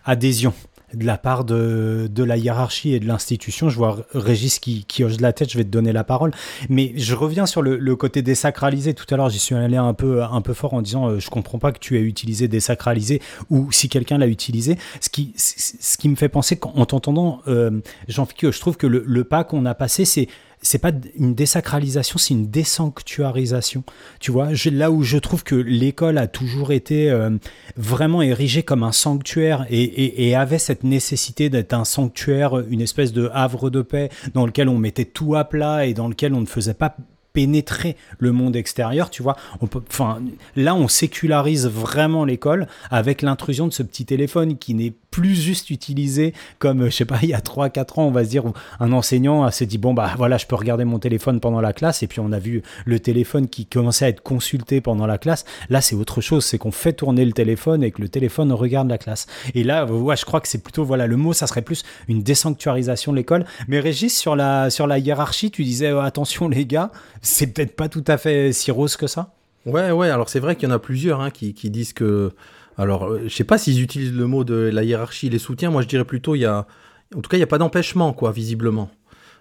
[0.06, 0.54] adhésion
[0.94, 3.70] de la part de, de la hiérarchie et de l'institution.
[3.70, 6.32] Je vois Régis qui, qui hoche de la tête, je vais te donner la parole.
[6.70, 8.94] Mais je reviens sur le, le côté désacralisé.
[8.94, 11.30] Tout à l'heure, j'y suis allé un peu, un peu fort en disant euh, je
[11.30, 14.78] comprends pas que tu aies utilisé désacralisé ou si quelqu'un l'a utilisé.
[15.02, 19.04] Ce qui, ce qui me fait penser qu'en t'entendant, euh, Jean-Philippe, je trouve que le,
[19.06, 20.28] le pas qu'on a passé, c'est
[20.62, 23.84] c'est pas une désacralisation, c'est une désanctuarisation.
[24.20, 27.30] Tu vois, là où je trouve que l'école a toujours été euh,
[27.78, 33.30] vraiment érigée comme un sanctuaire et, avait cette nécessité d'être un sanctuaire, une espèce de
[33.34, 36.46] havre de paix dans lequel on mettait tout à plat et dans lequel on ne
[36.46, 36.96] faisait pas
[37.34, 39.36] pénétrer le monde extérieur, tu vois.
[39.62, 40.20] Enfin,
[40.56, 45.70] là, on sécularise vraiment l'école avec l'intrusion de ce petit téléphone qui n'est plus juste
[45.70, 48.54] utilisé comme, je sais pas, il y a 3-4 ans, on va se dire, où
[48.80, 52.04] un enseignant s'est dit, bon, bah voilà, je peux regarder mon téléphone pendant la classe,
[52.04, 55.46] et puis on a vu le téléphone qui commençait à être consulté pendant la classe.
[55.70, 58.90] Là, c'est autre chose, c'est qu'on fait tourner le téléphone et que le téléphone regarde
[58.90, 59.28] la classe.
[59.56, 62.24] Et là, ouais, je crois que c'est plutôt, voilà, le mot, ça serait plus une
[62.24, 63.46] désanctuarisation de l'école.
[63.68, 66.92] Mais Régis, sur la, sur la hiérarchie, tu disais, euh, attention les gars,
[67.22, 69.34] c'est peut-être pas tout à fait si rose que ça?
[69.66, 72.32] Ouais, ouais, alors c'est vrai qu'il y en a plusieurs hein, qui disent que.
[72.78, 75.72] Alors, euh, je sais pas s'ils utilisent le mot de la hiérarchie, les soutiens.
[75.72, 76.68] Moi, je dirais plutôt, il y a.
[77.16, 78.90] En tout cas, il n'y a pas d'empêchement, quoi, visiblement.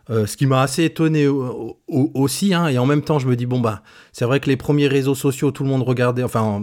[0.09, 3.27] Euh, ce qui m'a assez étonné au- au- aussi, hein, et en même temps, je
[3.27, 6.23] me dis, bon, bah, c'est vrai que les premiers réseaux sociaux, tout le monde regardait,
[6.23, 6.63] enfin,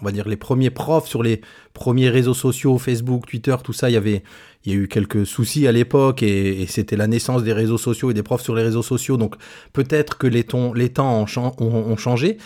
[0.00, 1.42] on va dire les premiers profs sur les
[1.74, 4.22] premiers réseaux sociaux, Facebook, Twitter, tout ça, il y avait,
[4.64, 8.10] il y a eu quelques soucis à l'époque, et, c'était la naissance des réseaux sociaux
[8.10, 9.34] et des profs sur les réseaux sociaux, donc
[9.74, 12.38] peut-être que les, temps ont, chan- ont- ont changé.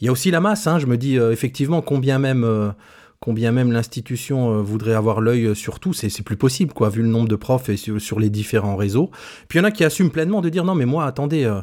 [0.00, 2.72] Il y a aussi la masse, hein, je me dis, euh, effectivement, combien même.
[3.20, 7.08] Combien même l'institution euh, voudrait avoir l'œil sur tout, c'est plus possible, quoi, vu le
[7.08, 9.10] nombre de profs et sur, les différents réseaux.
[9.48, 11.60] Puis il y en a qui assument pleinement de dire non, mais moi, attendez, euh,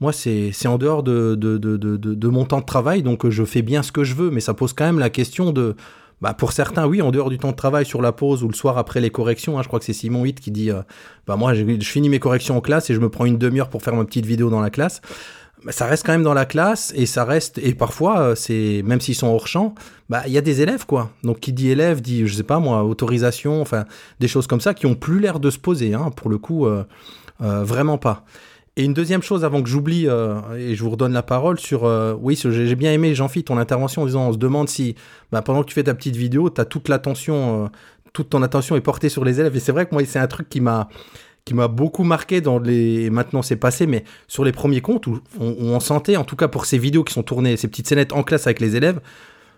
[0.00, 3.92] moi, c'est en dehors de, mon temps de travail, donc euh, je fais bien ce
[3.92, 5.76] que je veux, mais ça pose quand même la question de.
[6.20, 8.54] Bah pour certains, oui, en dehors du temps de travail, sur la pause ou le
[8.54, 10.82] soir après les corrections, hein, je crois que c'est Simon 8 qui dit euh,
[11.28, 13.82] Bah moi, je finis mes corrections en classe et je me prends une demi-heure pour
[13.82, 15.00] faire ma petite vidéo dans la classe.
[15.70, 19.00] Ça reste quand même dans la classe et ça reste et parfois euh, c'est même
[19.00, 19.74] s'ils sont hors champ
[20.08, 21.10] bah il y a des élèves quoi.
[21.24, 23.84] Donc qui dit élève dit je sais pas moi autorisation enfin
[24.20, 26.66] des choses comme ça qui ont plus l'air de se poser hein, pour le coup
[26.66, 26.84] euh,
[27.42, 28.24] euh, vraiment pas.
[28.76, 31.82] Et une deuxième chose avant que j'oublie et je vous redonne la parole sur
[32.20, 34.94] oui j'ai bien aimé Jean-Philippe ton intervention en disant on se demande si
[35.32, 37.68] bah, pendant que tu fais ta petite vidéo tu as toute l'attention
[38.12, 39.56] toute ton attention est portée sur les élèves.
[39.56, 40.88] Et c'est vrai que moi c'est un truc qui m'a
[41.44, 45.20] qui m'a beaucoup marqué dans les maintenant c'est passé mais sur les premiers comptes où
[45.40, 48.12] on, on sentait en tout cas pour ces vidéos qui sont tournées ces petites scénettes
[48.12, 49.00] en classe avec les élèves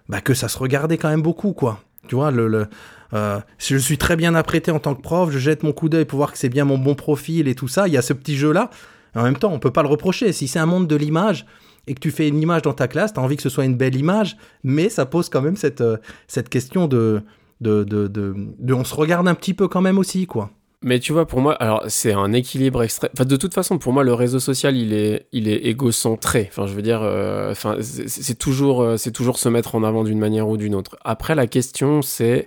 [0.08, 1.80] bah que ça se regardait quand même beaucoup quoi.
[2.08, 2.66] Tu vois le, le
[3.12, 6.04] euh, je suis très bien apprêté en tant que prof je jette mon coup d'œil
[6.04, 7.88] pour voir que c'est bien mon bon profil et tout ça.
[7.88, 8.70] Il y a ce petit jeu là
[9.14, 10.32] en même temps on peut pas le reprocher.
[10.32, 11.44] Si c'est un monde de l'image
[11.86, 13.64] et que tu fais une image dans ta classe, tu as envie que ce soit
[13.64, 15.96] une belle image, mais ça pose quand même cette, euh,
[16.28, 17.22] cette question de,
[17.60, 20.50] de, de, de- On se regarde un petit peu quand même aussi, quoi.
[20.82, 23.10] Mais tu vois, pour moi, alors c'est un équilibre extrême.
[23.12, 26.48] Enfin, de toute façon, pour moi, le réseau social, il est, il est égocentré.
[26.50, 30.04] Enfin, je veux dire, euh, enfin, c'est toujours, euh, c'est toujours se mettre en avant
[30.04, 30.96] d'une manière ou d'une autre.
[31.04, 32.46] Après, la question, c'est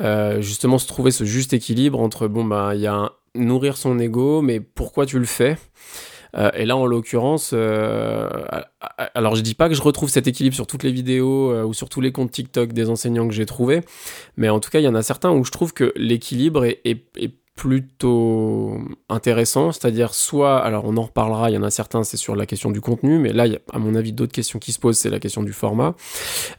[0.00, 4.00] euh, justement se trouver ce juste équilibre entre bon, bah, il y a nourrir son
[4.00, 5.56] ego, mais pourquoi tu le fais?
[6.56, 10.82] Et là, en l'occurrence, alors je dis pas que je retrouve cet équilibre sur toutes
[10.82, 13.82] les vidéos ou sur tous les comptes TikTok des enseignants que j'ai trouvés,
[14.36, 17.04] mais en tout cas, il y en a certains où je trouve que l'équilibre est
[17.56, 22.34] plutôt intéressant, c'est-à-dire soit, alors on en reparlera, il y en a certains, c'est sur
[22.34, 25.10] la question du contenu, mais là, à mon avis d'autres questions qui se posent, c'est
[25.10, 25.94] la question du format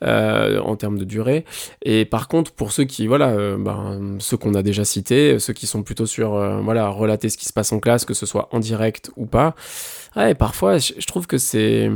[0.04, 1.44] euh, en termes de durée.
[1.84, 5.54] Et par contre, pour ceux qui, voilà, euh, ben, ceux qu'on a déjà cités, ceux
[5.54, 8.26] qui sont plutôt sur, euh, voilà, relater ce qui se passe en classe, que ce
[8.26, 9.54] soit en direct ou pas,
[10.16, 11.92] ouais, parfois, je trouve que c'est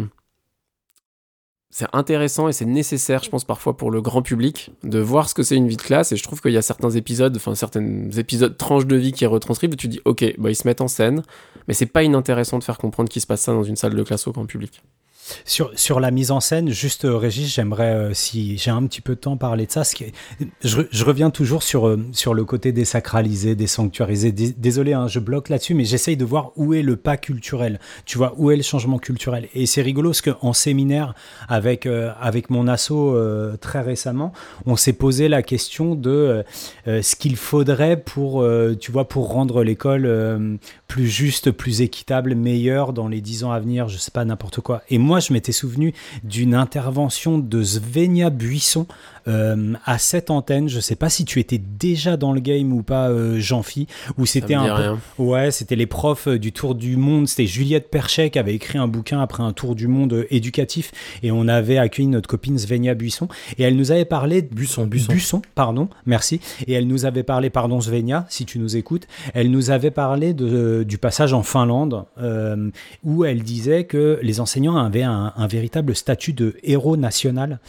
[1.72, 5.36] c'est intéressant et c'est nécessaire, je pense, parfois pour le grand public de voir ce
[5.36, 6.12] que c'est une vie de classe.
[6.12, 9.24] Et je trouve qu'il y a certains épisodes, enfin, certains épisodes tranches de vie qui
[9.24, 11.22] est retranscrite où tu dis, ok, bah, ils se mettent en scène,
[11.68, 14.04] mais c'est pas inintéressant de faire comprendre qu'il se passe ça dans une salle de
[14.04, 14.82] classe au grand public.
[15.46, 19.16] Sur, la mise en scène, juste euh, Régis, j'aimerais, euh, si j'ai un petit peu
[19.16, 19.84] de temps, parler de ça.
[20.64, 24.32] Je, re- je reviens toujours sur, euh, sur le côté désacralisé, désanctuarisé.
[24.32, 27.80] Dés- Désolé, hein, je bloque là-dessus, mais j'essaye de voir où est le pas culturel.
[28.06, 29.48] Tu vois, où est le changement culturel?
[29.54, 31.14] Et c'est rigolo parce qu'en séminaire,
[31.48, 31.88] avec,
[32.20, 32.92] avec mon asso
[33.62, 34.34] très récemment,
[34.66, 36.44] on s'est posé la question de
[36.86, 38.46] ce qu'il faudrait pour,
[38.80, 43.60] tu vois, pour rendre l'école plus juste, plus équitable, meilleure dans les dix ans à
[43.60, 44.82] venir, je sais pas, n'importe quoi.
[44.90, 48.88] Et moi, je m'étais souvenu d'une intervention de Svenja Buisson
[49.30, 50.68] euh, à cette antenne.
[50.68, 53.88] Je sais pas si tu étais déjà dans le game ou pas, euh, Jean-Phi,
[54.18, 55.00] où c'était un peu- rien.
[55.18, 57.28] Ouais, c'était les profs euh, du Tour du Monde.
[57.28, 60.92] C'était Juliette Perchet qui avait écrit un bouquin après un Tour du Monde éducatif.
[61.24, 63.28] Et on avait accueilli notre copine Svenja Buisson.
[63.58, 65.12] Et elle nous avait parlé de Buisson, Buisson.
[65.14, 66.42] Buisson, pardon, merci.
[66.68, 70.34] Et elle nous avait parlé, pardon Svenja, si tu nous écoutes, elle nous avait parlé
[70.34, 72.70] de, du passage en Finlande, euh,
[73.04, 77.60] où elle disait que les enseignants avaient un, un véritable statut de héros national.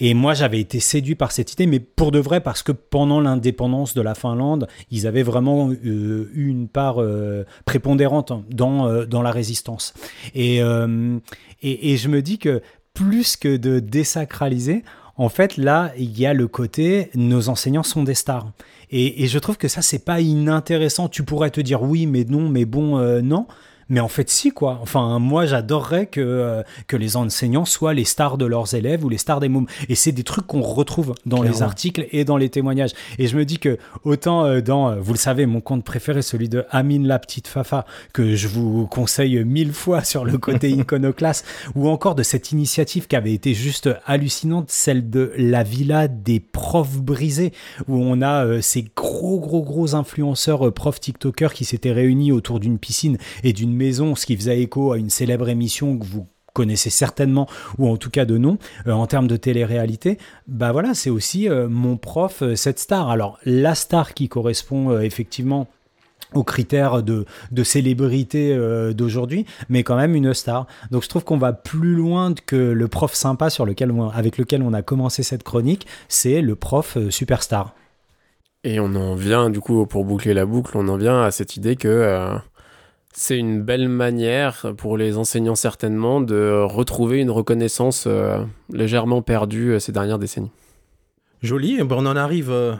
[0.00, 3.20] Et moi, j'avais été séduit par cette idée, mais pour de vrai, parce que pendant
[3.20, 9.06] l'indépendance de la Finlande, ils avaient vraiment euh, eu une part euh, prépondérante dans, euh,
[9.06, 9.94] dans la résistance.
[10.34, 12.62] Et, et, et je me dis que
[12.94, 14.84] plus que de désacraliser,
[15.16, 18.52] en fait, là, il y a le côté nos enseignants sont des stars.
[18.90, 21.08] Et, et je trouve que ça, c'est pas inintéressant.
[21.08, 23.46] Tu pourrais te dire oui, mais non, mais bon, non.
[23.88, 24.78] Mais en fait, si, quoi.
[24.82, 29.08] Enfin, moi, j'adorerais que, euh, que les enseignants soient les stars de leurs élèves ou
[29.08, 29.66] les stars des mômes.
[29.88, 32.92] Et c'est des trucs qu'on retrouve dans les articles et dans les témoignages.
[33.18, 36.22] Et je me dis que, autant euh, dans, euh, vous le savez, mon compte préféré,
[36.22, 40.70] celui de Amine la petite Fafa, que je vous conseille mille fois sur le côté
[40.70, 46.08] iconoclaste, ou encore de cette initiative qui avait été juste hallucinante, celle de la villa
[46.08, 47.52] des profs brisés,
[47.86, 52.60] où on a euh, ces gros, gros, gros influenceurs profs TikTokers qui s'étaient réunis autour
[52.60, 56.26] d'une piscine et d'une maison, ce qui faisait écho à une célèbre émission que vous
[56.58, 57.46] connaissez certainement,
[57.78, 61.48] ou en tout cas de nom, euh, en termes de télé-réalité, bah voilà, c'est aussi
[61.48, 63.10] euh, mon prof, euh, cette star.
[63.10, 65.68] Alors, la star qui correspond effectivement
[66.34, 68.54] aux critères de, de célébrité
[68.92, 70.66] d'aujourd'hui, mais quand même une star.
[70.90, 74.62] Donc je trouve qu'on va plus loin que le prof sympa sur lequel avec lequel
[74.62, 77.74] on a commencé cette chronique, c'est le prof superstar.
[78.62, 81.56] Et on en vient, du coup, pour boucler la boucle, on en vient à cette
[81.56, 82.38] idée que
[83.14, 89.72] c'est une belle manière pour les enseignants certainement de retrouver une reconnaissance euh, légèrement perdue
[89.72, 90.50] euh, ces dernières décennies.
[91.42, 92.74] Joli, et ben on en arrive euh,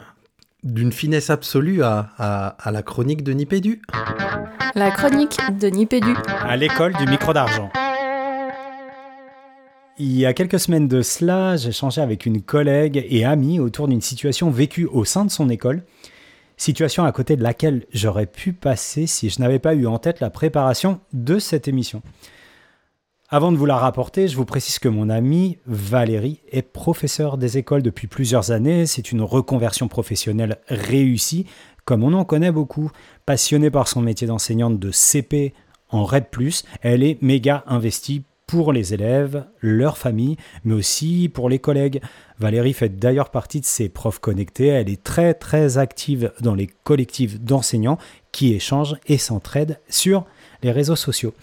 [0.65, 3.81] d'une finesse absolue à, à- à la chronique de Nipédu.
[4.75, 6.15] La chronique de Nipédu.
[6.43, 7.71] À l'école du micro d'argent.
[10.01, 14.01] Il y a quelques semaines de cela, j'échangeais avec une collègue et amie autour d'une
[14.01, 15.83] situation vécue au sein de son école,
[16.59, 20.21] situation à côté de laquelle j'aurais pu passer si je n'avais pas eu en tête
[20.21, 22.03] la préparation de cette émission.
[23.31, 27.59] Avant de vous la rapporter, je vous précise que mon amie Valérie est professeure des
[27.59, 28.87] écoles depuis plusieurs années.
[28.87, 31.47] C'est une reconversion professionnelle réussie,
[31.85, 32.91] comme on en connaît beaucoup.
[33.27, 35.53] Passionnée par son métier d'enseignante de CP
[35.91, 36.25] en RED+,
[36.81, 42.01] elle est méga investie pour les élèves, leurs familles, mais aussi pour les collègues.
[42.41, 44.69] Valérie fait d'ailleurs partie de ces profs connectés.
[44.69, 47.99] Elle est très très active dans les collectifs d'enseignants
[48.33, 50.25] qui échangent et s'entraident sur
[50.63, 51.35] les réseaux sociaux.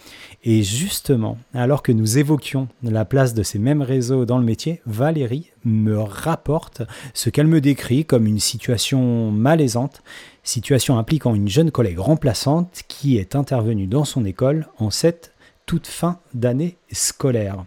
[0.42, 4.80] Et justement, alors que nous évoquions la place de ces mêmes réseaux dans le métier,
[4.84, 6.82] Valérie me rapporte
[7.14, 10.02] ce qu'elle me décrit comme une situation malaisante,
[10.42, 15.32] situation impliquant une jeune collègue remplaçante qui est intervenue dans son école en cette
[15.66, 17.64] toute fin d'année scolaire.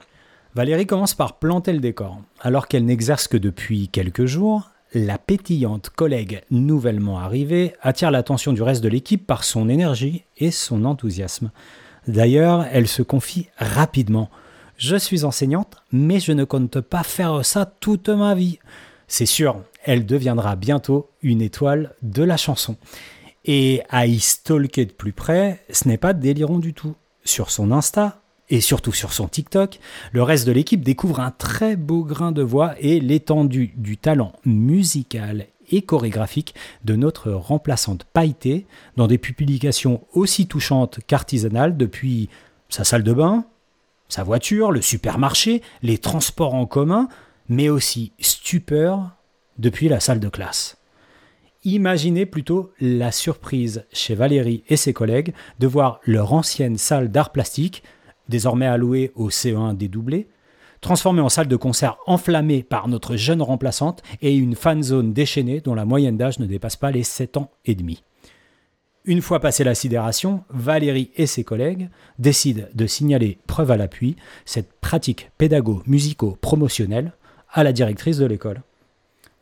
[0.56, 2.22] Valérie commence par planter le décor.
[2.42, 8.64] Alors qu'elle n'exerce que depuis quelques jours, la pétillante collègue nouvellement arrivée attire l'attention du
[8.64, 11.52] reste de l'équipe par son énergie et son enthousiasme.
[12.08, 14.32] D'ailleurs, elle se confie rapidement.
[14.78, 18.58] Je suis enseignante, mais je ne compte pas faire ça toute ma vie.
[19.08, 22.78] C'est sûr, elle deviendra bientôt une étoile de la chanson.
[23.46, 26.96] Et à y stalker de plus près, ce n'est pas délirant du tout.
[27.30, 29.80] Sur son Insta, et surtout sur son TikTok,
[30.13, 34.34] le reste de l'équipe découvre un très beau grain de voix et l'étendue du talent
[34.46, 38.65] musical et chorégraphique de notre remplaçante pailletée
[38.98, 42.30] dans des publications aussi touchantes qu'artisanales depuis
[42.68, 43.46] sa salle de bain,
[44.08, 47.10] sa voiture, le supermarché, les transports en commun,
[47.48, 49.12] mais aussi stupeur
[49.60, 50.79] depuis la salle de classe.
[51.65, 57.34] Imaginez plutôt la surprise chez Valérie et ses collègues de voir leur ancienne salle d'art
[57.34, 57.84] plastique,
[58.30, 60.30] désormais allouée au CE1 dédoublé,
[60.80, 65.60] transformée en salle de concert enflammée par notre jeune remplaçante et une fan zone déchaînée
[65.60, 68.04] dont la moyenne d'âge ne dépasse pas les 7 ans et demi.
[69.04, 74.15] Une fois passée la sidération, Valérie et ses collègues décident de signaler preuve à l'appui
[74.45, 77.12] cette pratique pédago-musico-promotionnelle
[77.52, 78.62] à la directrice de l'école.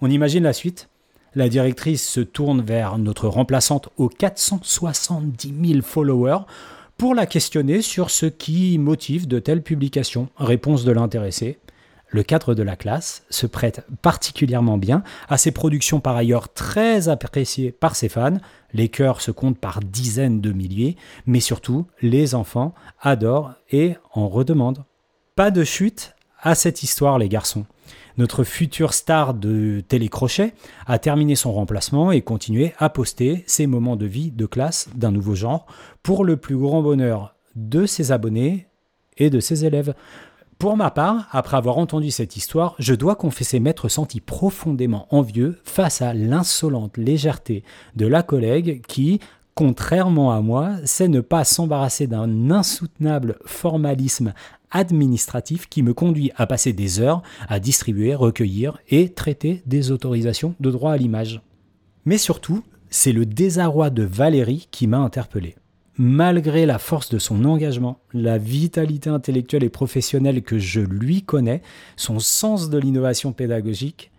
[0.01, 0.89] On imagine la suite
[1.37, 6.39] la directrice se tourne vers notre remplaçante aux 470 000 followers
[6.97, 10.29] pour la questionner sur ce qui motive de telles publications.
[10.37, 11.59] Réponse de l'intéressé.
[12.09, 17.07] Le cadre de la classe se prête particulièrement bien à ces productions par ailleurs très
[17.07, 18.39] appréciées par ses fans.
[18.73, 20.97] Les chœurs se comptent par dizaines de milliers,
[21.27, 24.85] mais surtout les enfants adorent et en redemandent.
[25.35, 27.67] Pas de chute à cette histoire les garçons.
[28.17, 30.53] Notre future star de télécrochet
[30.85, 35.11] a terminé son remplacement et continué à poster ses moments de vie de classe d'un
[35.11, 35.65] nouveau genre
[36.03, 38.67] pour le plus grand bonheur de ses abonnés
[39.17, 39.93] et de ses élèves.
[40.59, 45.59] Pour ma part, après avoir entendu cette histoire, je dois confesser m'être senti profondément envieux
[45.63, 47.63] face à l'insolente légèreté
[47.95, 49.19] de la collègue qui,
[49.53, 54.33] contrairement à moi, sait ne pas s'embarrasser d'un insoutenable formalisme
[54.71, 60.55] administratif qui me conduit à passer des heures à distribuer, recueillir et traiter des autorisations
[60.59, 61.41] de droit à l'image.
[62.05, 65.55] Mais surtout, c'est le désarroi de Valérie qui m'a interpellé.
[65.97, 71.63] Malgré la force de son engagement, la vitalité intellectuelle et professionnelle que je lui connais,
[71.95, 74.11] son sens de l'innovation pédagogique,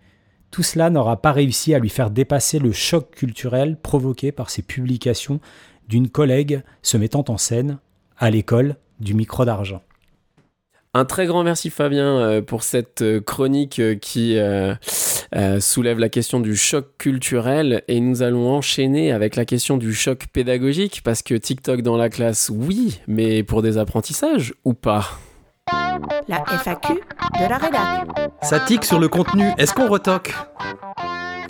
[0.51, 4.61] tout cela n'aura pas réussi à lui faire dépasser le choc culturel provoqué par ces
[4.61, 5.39] publications
[5.87, 7.79] d'une collègue se mettant en scène
[8.17, 9.81] à l'école du micro d'argent.
[10.95, 14.39] Un très grand merci Fabien euh, pour cette euh, chronique euh, qui
[15.59, 20.25] soulève la question du choc culturel et nous allons enchaîner avec la question du choc
[20.33, 25.05] pédagogique parce que TikTok dans la classe, oui, mais pour des apprentissages ou pas?
[26.27, 28.31] La FAQ de la rédac.
[28.41, 29.45] Ça tique sur le contenu.
[29.59, 30.33] Est-ce qu'on retoque?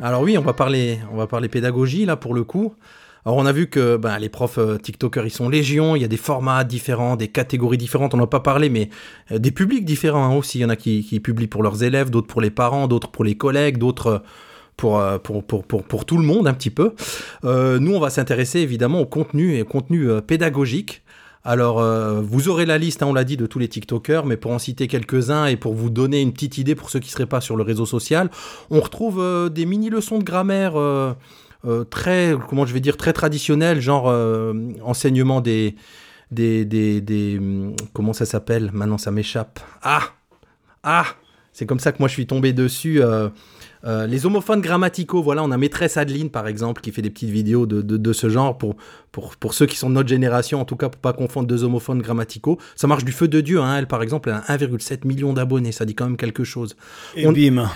[0.01, 2.73] Alors oui, on va parler, on va parler pédagogie là pour le coup.
[3.25, 6.05] Alors on a vu que ben, les profs euh, TikTokers ils sont légion, il y
[6.05, 8.89] a des formats différents, des catégories différentes, on n'a pas parlé, mais
[9.31, 10.59] euh, des publics différents hein, aussi.
[10.59, 13.25] Il y en a qui, publient pour leurs élèves, d'autres pour les parents, d'autres pour
[13.25, 14.23] les collègues, d'autres
[14.83, 16.93] euh, pour, tout le monde un petit peu.
[17.43, 21.03] Nous on va s'intéresser évidemment au contenu et au contenu pédagogique.
[21.43, 21.81] Alors,
[22.21, 24.59] vous aurez la liste, hein, on l'a dit, de tous les TikTokers, mais pour en
[24.59, 27.41] citer quelques-uns et pour vous donner une petite idée pour ceux qui ne seraient pas
[27.41, 28.29] sur le réseau social,
[28.69, 30.75] on retrouve des mini-leçons de grammaire
[31.89, 34.13] très, comment je vais dire, très traditionnelles, genre
[34.83, 35.75] enseignement des,
[36.31, 38.71] des, des, des, hum, comment ça s'appelle?
[38.73, 39.59] Maintenant, ça m'échappe.
[39.81, 40.03] Ah
[40.83, 41.05] Ah
[41.53, 43.01] C'est comme ça que moi je suis tombé dessus.
[43.85, 47.29] Euh, les homophones grammaticaux, voilà, on a Maîtresse Adeline par exemple qui fait des petites
[47.29, 48.75] vidéos de, de, ce genre pour,
[49.11, 51.63] pour, pour, ceux qui sont de notre génération, en tout cas pour pas confondre deux
[51.63, 52.57] homophones grammaticaux.
[52.75, 53.77] Ça marche du feu de Dieu, hein.
[53.77, 56.75] elle par exemple, elle a 1,7 million d'abonnés, ça dit quand même quelque chose.
[57.15, 57.69] Et bim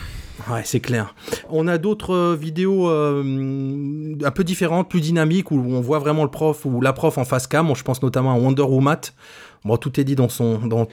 [0.49, 1.15] Ouais, c'est clair.
[1.49, 6.23] On a d'autres euh, vidéos euh, un peu différentes, plus dynamiques, où on voit vraiment
[6.23, 7.73] le prof ou la prof en face cam.
[7.75, 8.97] Je pense notamment à Wonder Woman,
[9.79, 10.85] Tout est dit dans son, dans,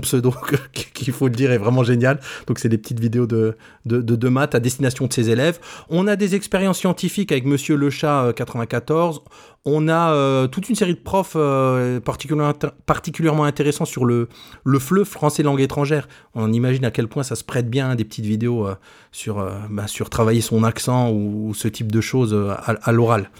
[0.00, 0.34] pseudo,
[0.94, 2.20] qu'il faut le dire, est vraiment génial.
[2.46, 5.58] Donc, c'est des petites vidéos de, de, maths à destination de ses élèves.
[5.90, 9.22] On a des expériences scientifiques avec Monsieur Le Chat 94.
[9.64, 14.28] On a euh, toute une série de profs euh, particulièrement, intéressants sur le,
[14.64, 16.08] le français langue étrangère.
[16.34, 18.76] On imagine à quel point ça se prête bien des petites vidéos euh,
[19.12, 22.34] sur, bah, sur travailler son accent ou, ce type de choses
[22.64, 23.30] à l'oral.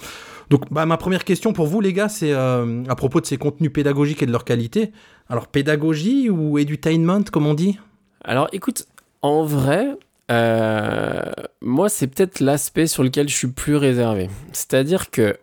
[0.50, 3.37] Donc bah, ma première question pour vous les gars, c'est euh, à propos de ces
[3.37, 4.92] contenus pédagogiques et de leur qualité.
[5.28, 7.78] Alors pédagogie ou edutainment comme on dit?
[8.24, 8.87] Alors écoute,
[9.22, 9.96] en vrai,
[10.30, 11.22] euh,
[11.61, 14.28] moi c'est peut-être l'aspect sur lequel je suis plus réservé.
[14.52, 15.37] C'est-à-dire que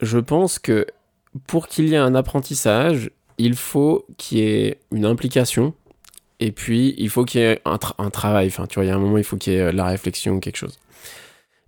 [0.00, 0.86] je pense que
[1.46, 5.74] pour qu'il y ait un apprentissage, il faut qu'il y ait une implication.
[6.40, 8.50] Et puis, il faut qu'il y ait un, travail.
[8.50, 10.34] Tu vois, il y a un moment, il faut qu'il y ait euh, la réflexion
[10.34, 10.78] ou quelque chose.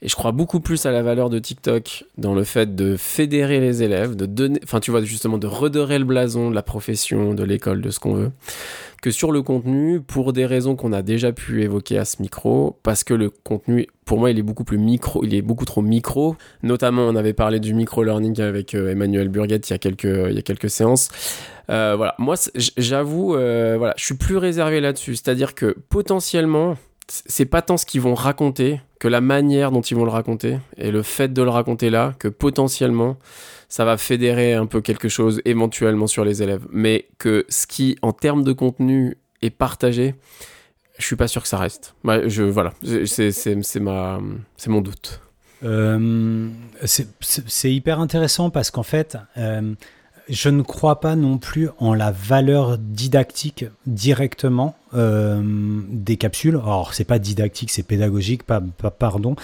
[0.04, 3.60] Et je crois beaucoup plus à la valeur de TikTok dans le fait de fédérer
[3.60, 7.34] les élèves, de donner, enfin tu vois, justement de redorer le blason de la profession,
[7.34, 8.32] de l'école, de ce qu'on veut,
[9.00, 12.76] que sur le contenu, pour des raisons qu'on a déjà pu évoquer à ce micro,
[12.82, 15.82] parce que le contenu, pour moi, il est beaucoup plus micro, il est beaucoup trop
[15.82, 16.34] micro.
[16.64, 20.34] Notamment, on avait parlé du micro-learning avec euh, Emmanuel Burguette il y a quelques, il
[20.34, 21.10] y a quelques séances.
[21.70, 22.34] Euh, voilà, moi,
[22.76, 25.14] j'avoue, euh, voilà, je suis plus réservé là-dessus.
[25.14, 26.76] C'est-à-dire que potentiellement,
[27.08, 30.58] c'est pas tant ce qu'ils vont raconter que la manière dont ils vont le raconter
[30.76, 33.16] et le fait de le raconter là que potentiellement
[33.68, 36.66] ça va fédérer un peu quelque chose éventuellement sur les élèves.
[36.70, 40.14] Mais que ce qui, en termes de contenu, est partagé,
[40.98, 41.94] je suis pas sûr que ça reste.
[42.04, 43.80] Ouais, je, voilà, c'est
[44.68, 45.20] mon doute.
[45.64, 46.48] Euh,
[46.84, 49.74] c'est hyper intéressant parce qu'en fait, euh,
[50.28, 55.42] je ne crois pas non plus en la valeur didactique directement euh,
[55.88, 56.56] des capsules.
[56.56, 59.36] Alors, c'est pas didactique, c'est pédagogique, pardon.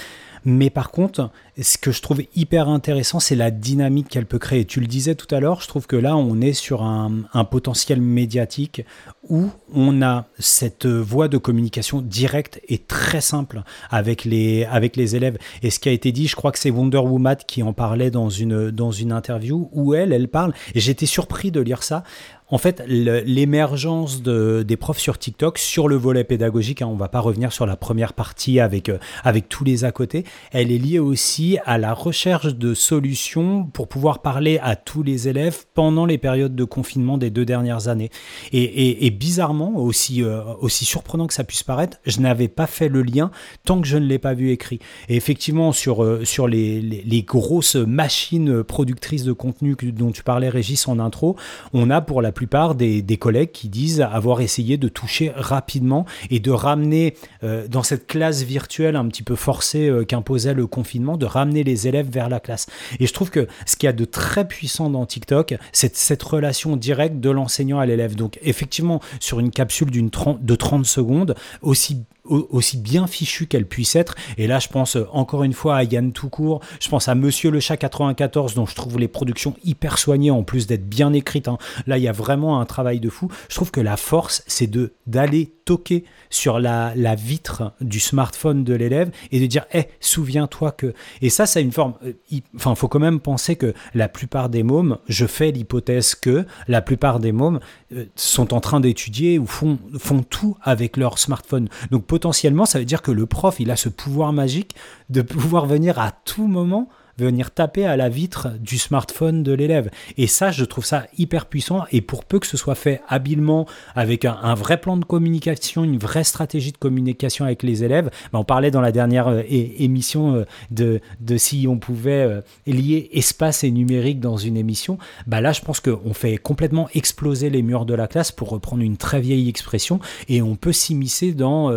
[0.45, 1.31] Mais par contre,
[1.61, 4.65] ce que je trouve hyper intéressant, c'est la dynamique qu'elle peut créer.
[4.65, 7.09] Tu le disais tout à l'heure, je trouve que là, on est sur un,
[7.51, 8.85] potentiel médiatique
[9.29, 15.17] où on a cette voie de communication directe et très simple avec les, avec les
[15.17, 15.39] élèves.
[15.63, 18.11] Et ce qui a été dit, je crois que c'est Wonder Woman qui en parlait
[18.11, 22.05] dans une, dans une interview où elle, elle parle, et j'étais surpris de lire ça.
[22.51, 27.09] En fait, l'émergence de, des profs sur TikTok, sur le volet pédagogique, hein, on va
[27.09, 30.79] pas revenir sur la première partie avec, euh, avec tous les à côté, elle est
[30.79, 36.05] liée aussi à la recherche de solutions pour pouvoir parler à tous les élèves pendant
[36.05, 38.11] les périodes de confinement des deux dernières années.
[38.53, 43.03] Et, bizarrement, aussi, euh, aussi surprenant que ça puisse paraître, je n'avais pas fait le
[43.03, 43.31] lien
[43.65, 44.79] tant que je ne l'ai pas vu écrit.
[45.09, 50.49] Et effectivement, sur, euh, sur les, les- grosses machines productrices de contenu dont tu parlais,
[50.49, 51.37] Régis, en intro,
[51.73, 56.05] on a pour la plupart des, des collègues qui disent avoir essayé de toucher rapidement
[56.31, 61.17] et de ramener euh, dans cette classe virtuelle un petit peu forcée qu'imposait le confinement,
[61.17, 62.67] de ramener les élèves vers la classe.
[63.01, 66.23] Et je trouve que ce qu'il y a de très puissant dans TikTok, c'est cette
[66.23, 68.15] relation directe de l'enseignant à l'élève.
[68.15, 73.47] Donc effectivement, sur une capsule d'une 30 de 30 secondes, aussi au- aussi bien fichue
[73.47, 74.15] qu'elle puisse être.
[74.37, 77.51] Et là, je pense euh, encore une fois à Yann Toucourt, je pense à Monsieur
[77.51, 81.49] le Chat 94, dont je trouve les productions hyper soignées, en plus d'être bien écrites.
[81.49, 81.59] hein.
[81.87, 83.29] Là, il y a vraiment un travail de fou.
[83.49, 88.65] Je trouve que la force, c'est de d'aller toquer sur la, la vitre du smartphone
[88.65, 90.95] de l'élève et de dire, hé, souviens-toi que...
[91.21, 91.95] Et ça, c'est une forme...
[92.05, 92.13] euh,
[92.57, 96.81] Enfin, faut quand même penser que la plupart des mômes, je fais l'hypothèse que la
[96.83, 97.61] plupart des mômes
[97.95, 101.69] euh, sont en train d'étudier ou font, font tout avec leur smartphone.
[101.91, 104.75] Donc potentiellement, ça veut dire que le prof, il a ce pouvoir magique
[105.09, 106.89] de pouvoir venir à tout moment
[107.19, 109.91] venir taper à la vitre du smartphone de l'élève.
[110.17, 111.85] Et ça, je trouve ça hyper puissant.
[111.93, 115.99] Et pour peu que ce soit fait habilement, avec un, vrai plan de communication, une
[115.99, 120.45] vraie stratégie de communication avec les élèves, ben, on parlait dans la dernière euh, émission
[120.81, 124.99] euh, de, si on pouvait euh, lier espace et numérique dans une émission.
[125.27, 128.83] Bah là, je pense qu'on fait complètement exploser les murs de la classe, pour reprendre
[128.83, 131.73] une très vieille expression, et on peut s'immiscer dans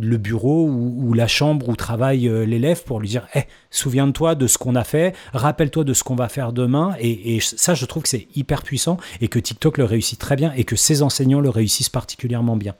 [0.00, 4.46] le bureau ou, la chambre où travaille euh, l'élève pour lui dire Eh, souviens-toi de
[4.46, 6.94] ce qu'on a fait, rappelle-toi de ce qu'on va faire demain.
[7.00, 10.52] Et, ça, je trouve que c'est hyper puissant et que TikTok le réussit très bien
[10.56, 12.74] et que ses enseignants le réussissent particulièrement bien.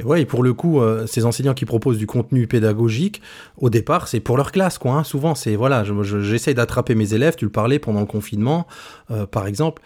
[0.00, 3.20] Et ouais, et pour le coup, euh, ces enseignants qui proposent du contenu pédagogique,
[3.56, 4.92] au départ, c'est pour leur classe, quoi.
[4.92, 5.02] hein.
[5.04, 7.34] Souvent, c'est voilà, je- je- j'essaie d'attraper mes élèves.
[7.36, 8.66] Tu le parlais pendant le confinement,
[9.10, 9.82] euh, par exemple.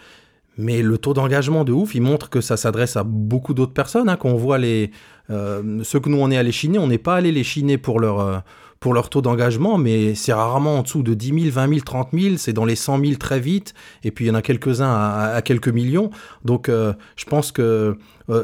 [0.57, 4.07] Mais le taux d'engagement de ouf, il montre que ça s'adresse à beaucoup d'autres personnes.
[4.09, 4.91] Hein, quand on voit les
[5.29, 7.99] euh, ceux que nous on est allés chiner, on n'est pas allé les chiner pour
[7.99, 8.37] leur euh,
[8.79, 12.09] pour leur taux d'engagement, mais c'est rarement en dessous de 10 000, 20 000, 30
[12.11, 12.35] 000.
[12.37, 13.73] C'est dans les 100 000 très vite.
[14.03, 16.11] Et puis il y en a quelques-uns à, quelques millions.
[16.43, 17.97] Donc euh, je pense que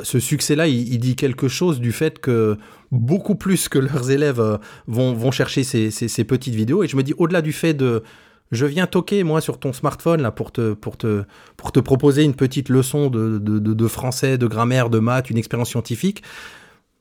[0.03, 2.57] ce succès-là, il, dit quelque chose du fait que
[2.91, 6.83] beaucoup plus que leurs élèves vont, vont chercher ces- ces petites vidéos.
[6.83, 8.03] Et je me dis, au-delà du fait de
[8.51, 11.23] je viens toquer moi sur ton smartphone là pour te, pour te,
[11.57, 15.37] pour te proposer une petite leçon de, de, de- français, de grammaire, de maths, une
[15.37, 16.23] expérience scientifique.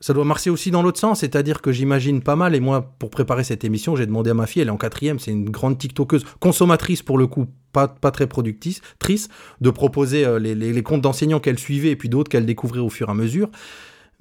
[0.00, 3.10] Ça doit marcher aussi dans l'autre sens, c'est-à-dire que j'imagine pas mal, et moi, pour
[3.10, 5.76] préparer cette émission, j'ai demandé à ma fille, elle est en quatrième, c'est une grande
[5.76, 9.28] TikTokeuse, consommatrice pour le coup, pas, pas très productrice, trice,
[9.60, 12.78] de proposer euh, les, les- les comptes d'enseignants qu'elle suivait et puis d'autres qu'elle découvrait
[12.78, 13.50] au fur et à mesure.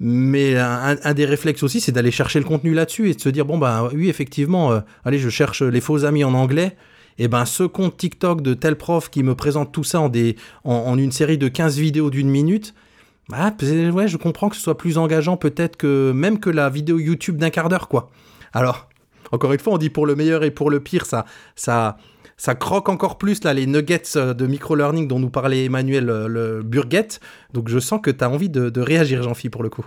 [0.00, 3.28] Mais un, un des réflexes aussi, c'est d'aller chercher le contenu là-dessus et de se
[3.28, 6.76] dire, bon, bah oui, effectivement, euh, allez, je cherche les faux amis en anglais.
[7.18, 10.36] Et ben, ce compte TikTok de tel prof qui me présente tout ça en, des,
[10.64, 12.74] en, une série de 15 vidéos d'une minute,
[13.28, 16.98] bah, ouais, je comprends que ce soit plus engageant peut-être que même que la vidéo
[16.98, 18.10] YouTube d'un quart d'heure, quoi.
[18.52, 18.88] Alors,
[19.32, 21.98] encore une fois, on dit pour le meilleur et pour le pire, ça, ça,
[22.36, 26.28] ça croque encore plus là les nuggets euh, de micro-learning dont nous parlait Emmanuel euh,
[26.28, 27.20] le Burguette.
[27.52, 29.86] Donc je sens que tu as envie de, de réagir, Jean-Phi, pour le coup.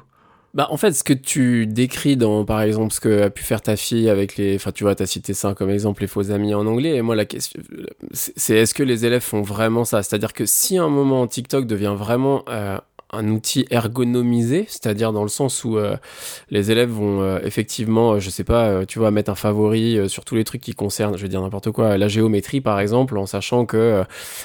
[0.54, 3.62] Bah, en fait, ce que tu décris dans, par exemple, ce que a pu faire
[3.62, 6.54] ta fille avec les, enfin, tu vois, t'as cité ça comme exemple, les faux amis
[6.54, 6.96] en anglais.
[6.98, 7.62] Et moi, la question,
[8.12, 10.04] c'est est-ce que les élèves font vraiment ça?
[10.04, 12.78] C'est-à-dire que si un moment TikTok devient vraiment, euh,
[13.14, 15.98] un outil ergonomisé, c'est-à-dire dans le sens où euh,
[16.50, 19.98] les élèves vont euh, effectivement, euh, je sais pas, euh, tu vois, mettre un favori
[19.98, 22.80] euh, sur tous les trucs qui concernent, je vais dire n'importe quoi, la géométrie par
[22.80, 24.04] exemple, en sachant que euh,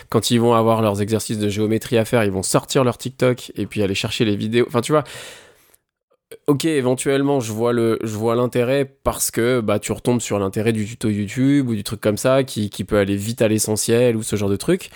[0.09, 3.53] quand ils vont avoir leurs exercices de géométrie à faire, ils vont sortir leur TikTok
[3.57, 4.65] et puis aller chercher les vidéos.
[4.67, 5.05] Enfin, tu vois,
[6.47, 7.73] ok, éventuellement, je vois
[8.35, 12.17] l'intérêt parce que bah tu retombes sur l'intérêt du tuto YouTube ou du truc comme
[12.17, 14.91] ça qui, peut aller vite à l'essentiel ou ce genre de truc.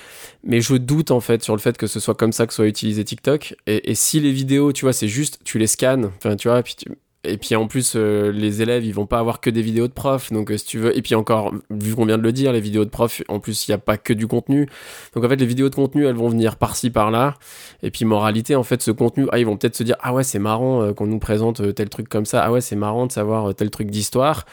[0.45, 2.67] Mais je doute en fait sur le fait que ce soit comme ça que soit
[2.67, 3.55] utilisé TikTok.
[3.67, 6.75] Et, si les vidéos, tu vois, c'est juste, tu les scannes, enfin tu vois, puis
[6.77, 6.89] tu-
[7.23, 9.93] et puis en plus, euh, les élèves, ils vont pas avoir que des vidéos de
[9.93, 10.33] profs.
[10.33, 12.61] Donc euh, si tu veux, et puis encore, vu qu'on vient de le dire, les
[12.61, 14.69] vidéos de profs, en plus, il y a pas que du contenu.
[15.15, 17.35] Donc en fait, les vidéos de contenu, elles vont venir par-ci par-là.
[17.83, 20.25] Et puis moralité, en fait, ce contenu, ah, ils vont peut-être se dire, ah ouais,
[20.25, 22.43] c'est marrant euh, qu'on nous présente tel truc comme ça.
[22.45, 24.47] Ah ouais, c'est marrant de savoir tel truc d'histoire.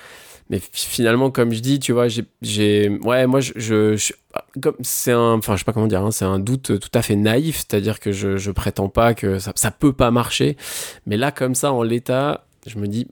[0.49, 2.07] Mais fi- finalement, comme je dis, tu vois,
[2.41, 4.13] j'ai, ouais, moi, je, je, je-
[4.61, 7.01] comme c'est un, enfin, je sais pas comment dire, hein, c'est un doute tout à
[7.01, 10.55] fait naïf, c'est-à-dire que je, je prétends pas que ça, ça peut pas marcher.
[11.05, 13.07] Mais là, comme ça, en l'état, je me dis,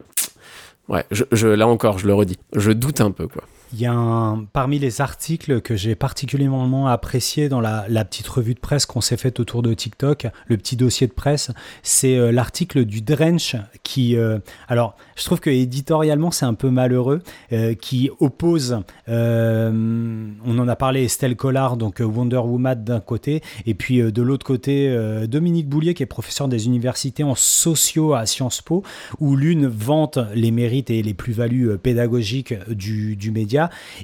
[0.89, 3.43] ouais, je, je, là encore, je le redis, je doute un peu, quoi.
[3.73, 8.53] Il y a un, parmi les articles que j'ai particulièrement apprécié dans la, petite revue
[8.53, 11.51] de presse qu'on s'est faite autour de TikTok, le petit dossier de presse,
[11.81, 14.37] c'est euh, l'article du Drench qui, euh,
[14.67, 20.75] alors je trouve que éditorialement c'est un peu malheureux, euh, qui oppose, on en a
[20.75, 24.95] parlé, Estelle Collard, donc Wonder Woman d'un côté, et puis de l'autre côté
[25.27, 28.83] Dominique Boulier qui est professeur des universités en sociaux à Sciences Po,
[29.19, 33.54] où l'une vante les mérites et les plus-values pédagogiques du média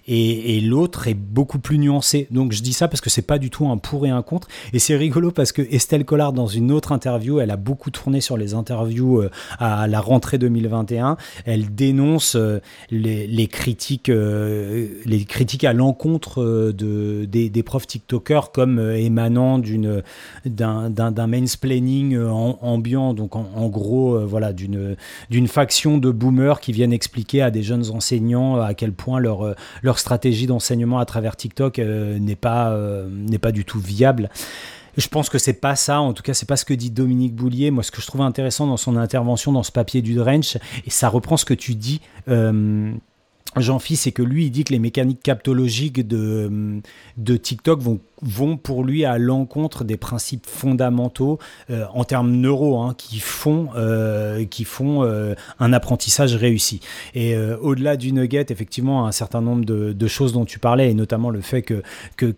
[0.08, 2.28] et, l'autre est beaucoup plus nuancé.
[2.32, 4.48] Donc je dis ça parce que c'est pas du tout un pour et un contre.
[4.74, 8.22] Et c'est rigolo parce que Estelle Collard, dans une autre interview, elle a beaucoup tourné
[8.22, 9.30] sur les interviews euh,
[9.60, 11.18] à la rentrée 2021.
[11.46, 12.60] Elle dénonce euh,
[12.92, 20.04] les, critiques, euh, les critiques à l'encontre de, des, des profs TikTokers comme émanant d'une
[20.46, 24.96] d'un d'un- d'un mansplaining ambiant, donc en, gros, voilà, d'une
[25.30, 29.41] d'une faction de boomers qui viennent expliquer à des jeunes enseignants à quel point leur,
[29.46, 33.80] euh, leur stratégie d'enseignement à travers TikTok euh, n'est pas, euh, n'est pas du tout
[33.80, 34.30] viable.
[34.98, 37.34] Je pense que c'est pas ça, en tout cas, c'est pas ce que dit Dominique
[37.34, 37.72] Boulier.
[37.72, 40.90] Moi, ce que je trouve intéressant dans son intervention dans ce papier du Drench, et
[40.90, 42.02] ça reprend ce que tu dis,
[43.58, 46.82] Jean-Phi, c'est que lui, il dit que les mécaniques captologiques de,
[47.18, 47.82] TikTok
[48.22, 51.38] vont, pour lui à l'encontre des principes fondamentaux
[51.70, 54.46] euh, en termes neuro hein, qui font, euh,
[54.82, 56.80] euh, un apprentissage réussi.
[57.14, 61.30] Et au-delà du nugget, effectivement, un certain nombre de, choses dont tu parlais, et notamment
[61.30, 61.82] le fait que,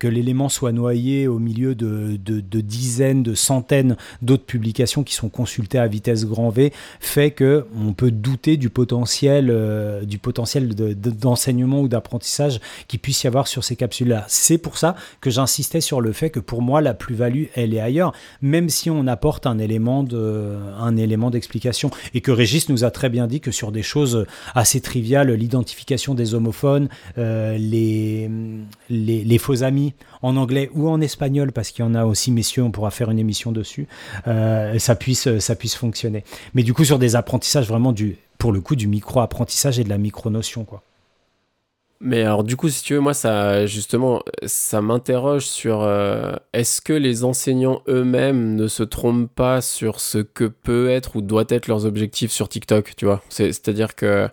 [0.08, 5.80] l'élément soit noyé au milieu de, de, dizaines, de centaines d'autres publications qui sont consultées
[5.80, 9.54] à vitesse grand V, fait que on peut douter du potentiel,
[10.06, 14.26] du potentiel de, d'enseignement ou d'apprentissage qui puisse y avoir sur ces capsules-là.
[14.28, 17.80] C'est pour ça que j'insistais sur le fait que pour moi la plus-value elle est
[17.80, 20.04] ailleurs, même si on apporte un élément
[20.98, 24.26] élément d'explication et que Régis nous a très bien dit que sur des choses
[24.56, 28.30] assez triviales, l'identification des homophones, euh, les,
[28.90, 32.32] les, les faux amis en anglais ou en espagnol parce qu'il y en a aussi
[32.32, 33.88] messieurs, on pourra faire une émission dessus,
[34.28, 36.24] euh, ça puisse ça puisse fonctionner.
[36.54, 39.90] Mais du coup sur des apprentissages vraiment du pour le coup du micro-apprentissage et de
[39.90, 40.84] la micro-notion quoi.
[42.06, 46.82] Mais alors du coup, si tu veux, moi, ça justement, ça m'interroge sur euh, est-ce
[46.82, 51.46] que les enseignants eux-mêmes ne se trompent pas sur ce que peut être ou doit
[51.48, 53.24] être leurs objectifs sur TikTok, tu vois?
[53.30, 54.28] C'est-à-dire que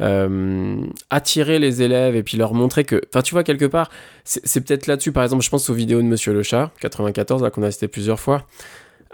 [0.00, 3.90] euh, attirer les élèves et puis leur montrer que, enfin, tu vois quelque part,
[4.24, 5.12] c'est peut-être là-dessus.
[5.12, 7.88] Par exemple, je pense aux vidéos de Monsieur le Chat, 94, là qu'on a cité
[7.88, 8.46] plusieurs fois.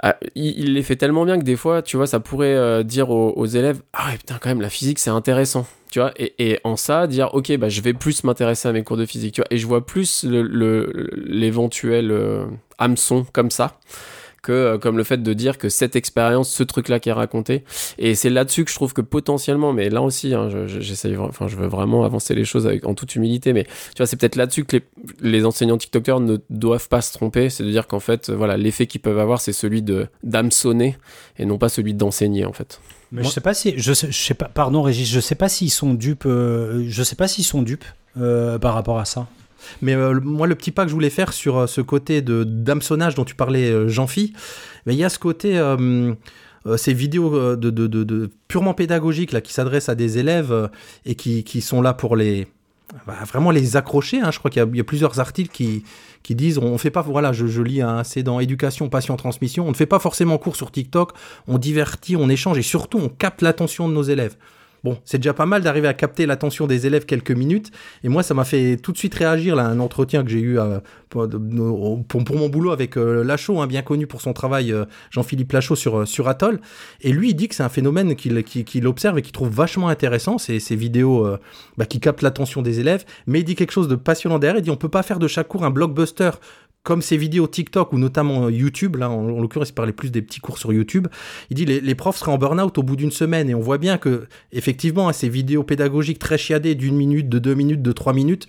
[0.02, 3.10] Ah, il, les fait tellement bien que des fois, tu vois, ça pourrait euh, dire
[3.10, 5.66] aux, aux, élèves Ah ouais, putain, quand même, la physique, c'est intéressant.
[5.90, 8.96] Tu vois, et, en ça, dire Ok, bah, je vais plus m'intéresser à mes cours
[8.96, 9.34] de physique.
[9.34, 12.46] Tu vois, et je vois plus l'éventuel euh,
[12.78, 13.78] hameçon comme ça
[14.46, 17.64] que euh, comme le fait de dire que cette expérience, ce truc-là qui est raconté.
[17.98, 21.48] Et c'est là-dessus que je trouve que potentiellement, mais là aussi, hein, j'essaye, je, enfin,
[21.48, 24.36] je veux vraiment avancer les choses avec, en toute humilité, mais tu vois, c'est peut-être
[24.36, 24.82] là-dessus que les,
[25.20, 27.50] les, enseignants TikTokers ne doivent pas se tromper.
[27.50, 30.96] C'est de dire qu'en fait, voilà, l'effet qu'ils peuvent avoir, c'est celui de d'hameçonner
[31.38, 32.80] et non pas celui d'enseigner, en fait.
[33.12, 35.36] Mais Moi, je sais pas si, je sais, je sais pas, pardon Régis, je sais
[35.36, 37.84] pas s'ils sont dupes, euh, je sais pas s'ils sont dupes
[38.18, 39.28] euh, par rapport à ça.
[39.82, 42.44] Mais euh, moi, le petit pas que je voulais faire sur euh, ce côté de
[42.44, 44.32] d'hameçonnage dont tu parlais, euh, Jean-Phi,
[44.86, 45.60] il y a ce côté,
[46.76, 50.70] ces vidéos de, de, de, de, purement pédagogiques là, qui s'adressent à des élèves
[51.04, 52.46] et qui, qui, sont là pour les
[53.06, 54.20] bah, vraiment les accrocher.
[54.20, 54.30] Hein.
[54.30, 55.82] Je crois qu'il y, y, a plusieurs articles qui,
[56.26, 59.64] qui disent on fait pas, voilà, je, je lis, hein, c'est dans éducation, passion, transmission,
[59.64, 61.12] on ne fait pas forcément cours sur TikTok,
[61.46, 64.36] on divertit, on échange et surtout on capte l'attention de nos élèves.
[64.86, 67.72] Bon, c'est déjà pas mal d'arriver à capter l'attention des élèves quelques minutes.
[68.04, 70.60] Et moi, ça m'a fait tout de suite réagir là, un entretien que j'ai eu
[70.60, 70.78] euh,
[71.08, 71.26] pour,
[72.06, 75.74] pour, mon boulot avec euh, Lachaud, hein, bien connu pour son travail, euh, Jean-Philippe Lachaud
[75.74, 76.60] sur, Atoll.
[77.00, 79.50] Et lui, il dit que c'est un phénomène qu'il qu qu observe et qu'il trouve
[79.50, 81.28] vachement intéressant, ces, ces vidéos
[81.76, 83.04] bah, qui captent l'attention des élèves.
[83.26, 84.60] Mais il dit quelque chose de passionnant derrière.
[84.60, 86.30] Il dit on peut pas faire de chaque cours un blockbuster
[86.86, 90.22] comme ces vidéos TikTok ou notamment YouTube, là en, en l'occurrence il parlait plus des
[90.22, 91.08] petits cours sur YouTube,
[91.50, 93.98] il dit les, profs seraient en burn-out au bout d'une semaine et on voit bien
[93.98, 98.12] que effectivement hein, ces vidéos pédagogiques très chiadées d'une minute, de deux minutes, de trois
[98.12, 98.46] minutes,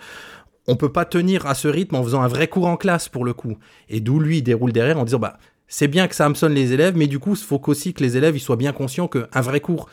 [0.67, 3.25] on peut pas tenir à ce rythme en faisant un vrai cours en classe pour
[3.25, 3.57] le coup.
[3.89, 6.73] Et d'où lui il déroule derrière en disant bah c'est bien que ça hameçonne les
[6.73, 9.41] élèves, mais du coup il faut qu'aussi que les élèves ils soient bien conscients qu'un
[9.41, 9.89] vrai cours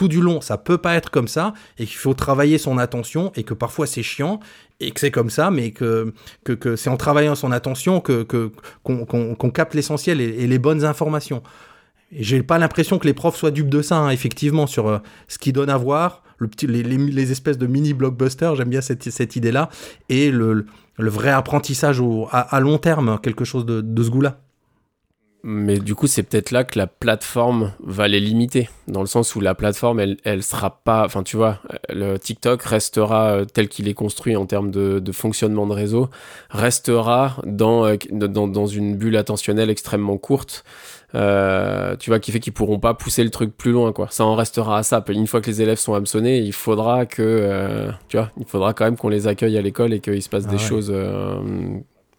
[0.00, 3.32] tout du long, ça peut pas être comme ça, et qu'il faut travailler son attention,
[3.36, 4.40] et que parfois c'est chiant,
[4.80, 8.22] et que c'est comme ça, mais que, que, c'est en travaillant son attention que,
[8.82, 11.42] qu'on, capte l'essentiel et, les bonnes informations.
[12.12, 15.00] Et j'ai pas l'impression que les profs soient dupes de ça, hein, effectivement, sur euh,
[15.28, 16.22] ce qu'ils donnent à voir,
[16.62, 19.68] les, espèces de mini blockbusters, j'aime bien cette, cette idée-là,
[20.08, 20.64] et le,
[20.96, 24.40] vrai apprentissage à, à long terme, quelque chose de, de ce goût-là.
[25.42, 29.34] Mais du coup, c'est peut-être là que la plateforme va les limiter, dans le sens
[29.34, 33.68] où la plateforme, elle, elle sera pas, enfin, tu vois, le TikTok restera euh, tel
[33.68, 36.10] qu'il est construit en termes de, de fonctionnement de réseau,
[36.50, 40.62] restera dans, euh, dans, dans une bulle attentionnelle extrêmement courte,
[41.14, 44.08] euh, tu vois, qui fait qu'ils pourront pas pousser le truc plus loin, quoi.
[44.10, 45.02] Ça en restera à ça.
[45.08, 48.74] Une fois que les élèves sont hameçonnés, il faudra que, euh, tu vois, il faudra
[48.74, 50.62] quand même qu'on les accueille à l'école et qu'il se passe Ah des ouais.
[50.62, 51.40] choses, euh,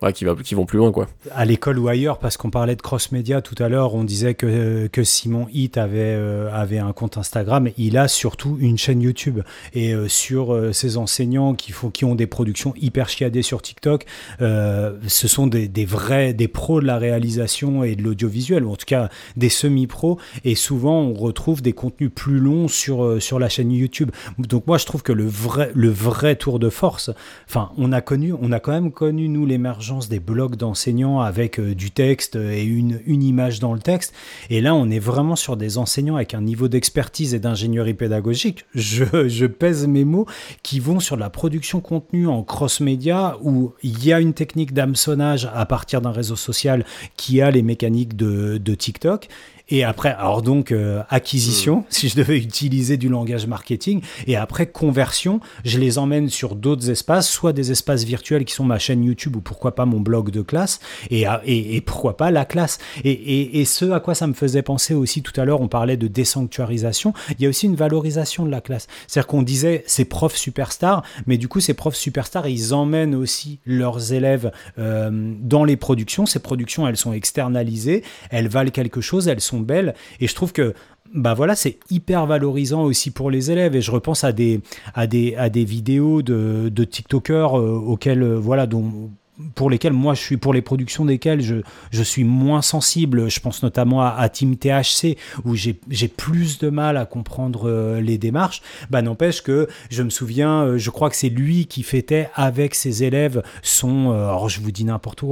[0.01, 1.07] ouais, qui, vont plus loin, quoi.
[1.31, 4.87] à l'école ou ailleurs, parce qu'on parlait de cross-média tout à l'heure, on disait que,
[4.87, 9.41] que Simon Hitt avait, euh, avait un compte Instagram, il a surtout une chaîne YouTube.
[9.73, 13.61] Et euh, sur euh, ces enseignants qui, font, qui ont des productions hyper chiadées sur
[13.61, 14.05] TikTok,
[14.41, 18.71] euh, ce sont des, des vrais, des pros de la réalisation et de l'audiovisuel, ou
[18.71, 23.19] en tout cas des semi-pros, et souvent on retrouve des contenus plus longs sur, euh,
[23.19, 24.11] sur la chaîne YouTube.
[24.37, 27.11] Donc moi je trouve que le vrai, le vrai tour de force,
[27.47, 31.91] enfin on on a quand même connu nous l'émergence des blogs d'enseignants avec euh, du
[31.91, 34.13] texte et une, une image dans le texte.
[34.49, 38.65] Et là, on est vraiment sur des enseignants avec un niveau d'expertise et d'ingénierie pédagogique.
[38.75, 40.25] Je, je pèse mes mots
[40.63, 45.49] qui vont sur la production contenu en cross-média où il y a une technique d'hameçonnage
[45.53, 46.85] à partir d'un réseau social
[47.17, 49.27] qui a les mécaniques de, de TikTok.
[49.71, 54.67] Et après, alors donc euh, acquisition, si je devais utiliser du langage marketing, et après
[54.67, 59.03] conversion, je les emmène sur d'autres espaces, soit des espaces virtuels qui sont ma chaîne
[59.03, 62.43] YouTube ou pourquoi pas mon blog de classe, et, à- et, et pourquoi pas la
[62.45, 62.79] classe.
[63.05, 65.67] Et, et, et ce à quoi ça me faisait penser aussi tout à l'heure, on
[65.69, 68.87] parlait de désanctuarisation, il y a aussi une valorisation de la classe.
[69.07, 73.59] C'est-à-dire qu'on disait ces profs superstars, mais du coup ces profs superstars, ils emmènent aussi
[73.65, 75.09] leurs élèves euh,
[75.41, 76.25] dans les productions.
[76.25, 80.53] Ces productions, elles sont externalisées, elles valent quelque chose, elles sont belles, et je trouve
[80.53, 80.73] que
[81.13, 83.75] bah voilà, c'est hyper valorisant aussi pour les élèves.
[83.75, 84.61] Et je repense à des,
[84.93, 89.09] à des, à des vidéos de, de TikTokers euh, euh, voilà, dont,
[89.55, 91.55] pour lesquels moi je suis, pour les productions desquelles je,
[91.91, 93.29] je suis moins sensible.
[93.29, 97.99] Je pense notamment à, à Team THC où j'ai plus de mal à comprendre euh,
[97.99, 98.61] les démarches.
[98.89, 103.03] Bah n'empêche que je me souviens, je crois que c'est lui qui fêtait avec ses
[103.03, 105.25] élèves son, alors je vous dis n'importe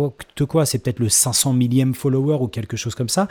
[0.47, 3.27] quoi, c'est peut-être le 500 millième follower ou quelque chose comme ça.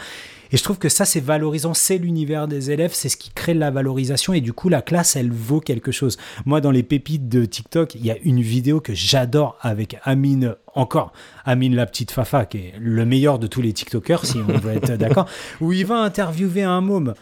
[0.53, 3.55] Et je trouve que ça, c'est valorisant, c'est l'univers des élèves, c'est ce qui crée
[3.55, 6.17] de la valorisation et du coup, la classe, elle vaut quelque chose.
[6.47, 10.55] Moi, dans les pépites de TikTok, il y a une vidéo que j'adore avec Amine,
[10.75, 11.13] encore
[11.45, 14.73] Amine la petite Fafa, qui est le meilleur de tous les TikTokers, si on veut
[14.73, 15.27] être d'accord,
[15.61, 17.15] où il va interviewer un môme.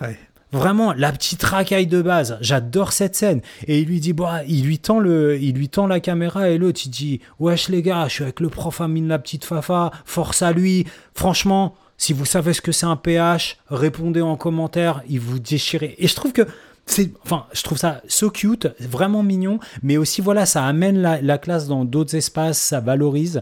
[0.00, 0.18] Ouais.
[0.52, 2.36] Vraiment, la petite racaille de base.
[2.42, 3.40] J'adore cette scène.
[3.66, 6.58] Et il lui dit, bah, il lui tend le, il lui tend la caméra et
[6.58, 9.90] l'autre, il dit, wesh les gars, je suis avec le prof Amine la petite Fafa,
[10.04, 10.86] force à lui.
[11.14, 15.94] Franchement, si vous savez ce que c'est un PH, répondez en commentaire, il vous déchirez.
[15.98, 16.42] Et je trouve que
[16.84, 21.22] c'est, enfin, je trouve ça so cute, vraiment mignon, mais aussi voilà, ça amène la,
[21.22, 23.40] la classe dans d'autres espaces, ça valorise.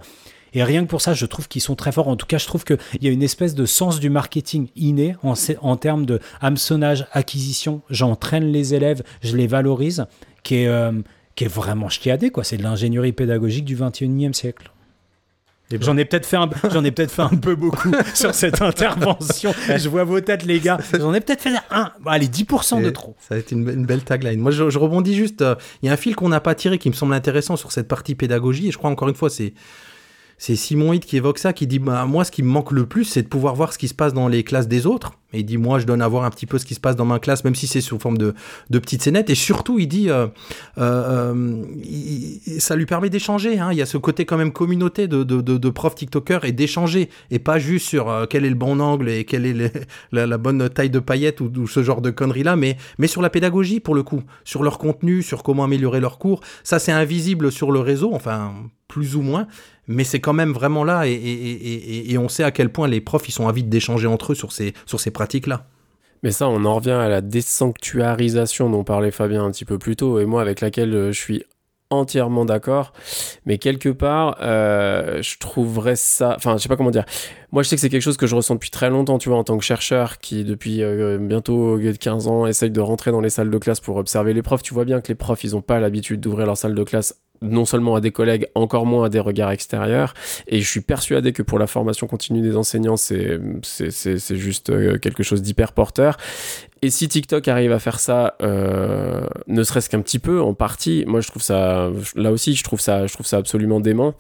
[0.53, 2.09] Et rien que pour ça, je trouve qu'ils sont très forts.
[2.09, 5.17] En tout cas, je trouve qu'il y a une espèce de sens du marketing inné
[5.23, 7.81] en, termes de hameçonnage, acquisition.
[7.89, 10.05] J'entraîne les élèves, je les valorise,
[10.43, 10.93] qui est, euh,
[11.35, 12.31] qui vraiment chiadé.
[12.43, 14.71] C'est de l'ingénierie pédagogique du 21e siècle.
[15.81, 19.55] J'en ai peut-être fait un, j'en ai peut-être fait un peu beaucoup sur cette intervention.
[19.77, 20.79] Je vois vos têtes, les gars.
[20.99, 23.15] J'en ai peut-être fait un, allez, 10% de trop.
[23.21, 24.41] Ça a été une, be- une belle tagline.
[24.41, 25.43] Moi, je, je rebondis juste.
[25.43, 27.71] euh, Il y a un fil qu'on n'a pas tiré qui me semble intéressant sur
[27.73, 28.69] cette partie pédagogie.
[28.69, 29.55] Et je crois encore une fois, c'est
[30.41, 32.87] c'est Simon Hitt qui évoque ça, qui dit bah, moi, ce qui me manque le
[32.87, 35.13] plus, c'est de pouvoir voir ce qui se passe dans les classes des autres.
[35.35, 36.97] Et il dit moi, je donne à voir un petit peu ce qui se passe
[36.97, 38.33] dans ma classe, même si c'est sous forme de,
[38.71, 39.29] petites scénettes.
[39.29, 40.29] Et surtout, il dit euh,
[40.79, 41.65] euh, euh,
[42.59, 43.59] ça lui permet d'échanger.
[43.59, 43.69] hein.
[43.71, 47.11] Il y a ce côté quand même communauté de, de, de, profs TikTokers et d'échanger.
[47.31, 50.89] Et pas juste sur quel est le bon angle et quelle est la, bonne taille
[50.89, 54.03] de paillettes ou, ou ce genre de conneries-là, mais, mais sur la pédagogie pour le
[54.03, 56.41] coup, sur leur contenu, sur comment améliorer leur cours.
[56.65, 58.55] Ça, c'est invisible sur le réseau, enfin,
[58.91, 59.47] plus ou moins,
[59.91, 63.33] mais c'est quand même vraiment là et, on sait à quel point les profs ils
[63.33, 65.67] sont avides d'échanger entre eux sur ces, sur ces pratiques-là.
[66.23, 69.97] Mais ça, on en revient à la désanctuarisation dont parlait Fabien un petit peu plus
[69.97, 71.43] tôt, et moi avec laquelle euh, je suis
[71.89, 72.93] entièrement d'accord.
[73.47, 76.35] Mais quelque part, euh, je trouverais ça.
[76.37, 77.07] Enfin, je sais pas comment dire.
[77.51, 79.39] Moi, je sais que c'est quelque chose que je ressens depuis très longtemps, tu vois,
[79.39, 83.31] en tant que chercheur qui, depuis euh, bientôt 15 ans, essaye de rentrer dans les
[83.31, 84.63] salles de classe pour observer les profs.
[84.63, 87.17] Tu vois bien que les profs, ils ont pas l'habitude d'ouvrir leur salle de classe
[87.43, 90.15] non seulement à des collègues, encore moins à des regards extérieurs.
[90.47, 94.71] Et je suis persuadé que pour la formation continue des enseignants, c'est c'est- c'est- juste
[94.71, 96.17] euh, quelque chose d'hyper porteur.
[96.83, 101.05] Et si TikTok arrive à faire ça, euh, ne serait-ce qu'un petit peu, en partie,
[101.07, 104.15] moi je trouve ça, là aussi, je trouve ça, je trouve ça absolument dément.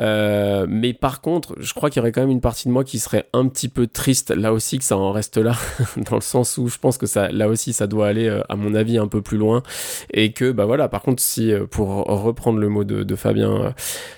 [0.00, 2.84] Euh, mais par contre, je crois qu'il y aurait quand même une partie de moi
[2.84, 5.56] qui serait un petit peu triste, là aussi, que ça en reste là,
[5.96, 8.54] dans le sens où je pense que ça, là aussi, ça doit aller, euh, à
[8.54, 9.64] mon avis, un peu plus loin.
[10.12, 13.70] Et que, bah voilà, par contre, si, euh, pour reprendre le mot de, Fabien, euh,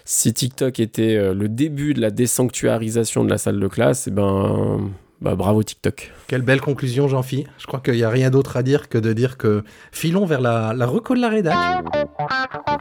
[0.04, 4.90] si TikTok était le début de la désanctuarisation de la salle de classe, et ben,
[5.20, 6.12] bah bravo TikTok.
[6.28, 7.46] Quelle belle conclusion, Jean-Phi.
[7.58, 10.40] Je crois qu'il n'y a rien d'autre à dire que de dire que filons vers
[10.40, 11.56] la, la reco de la rédac.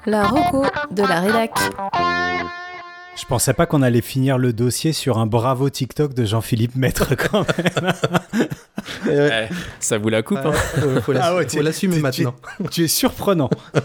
[0.05, 1.51] La roco de la rédac.
[3.19, 7.15] Je pensais pas qu'on allait finir le dossier sur un bravo TikTok de Jean-Philippe Maître
[7.31, 7.91] quand même.
[9.07, 9.47] Euh,
[9.79, 10.51] Ça vous la coupe, hein
[11.01, 12.35] faut, Ah ouais, l'assumer tu- maintenant.
[12.69, 13.49] tu es surprenant.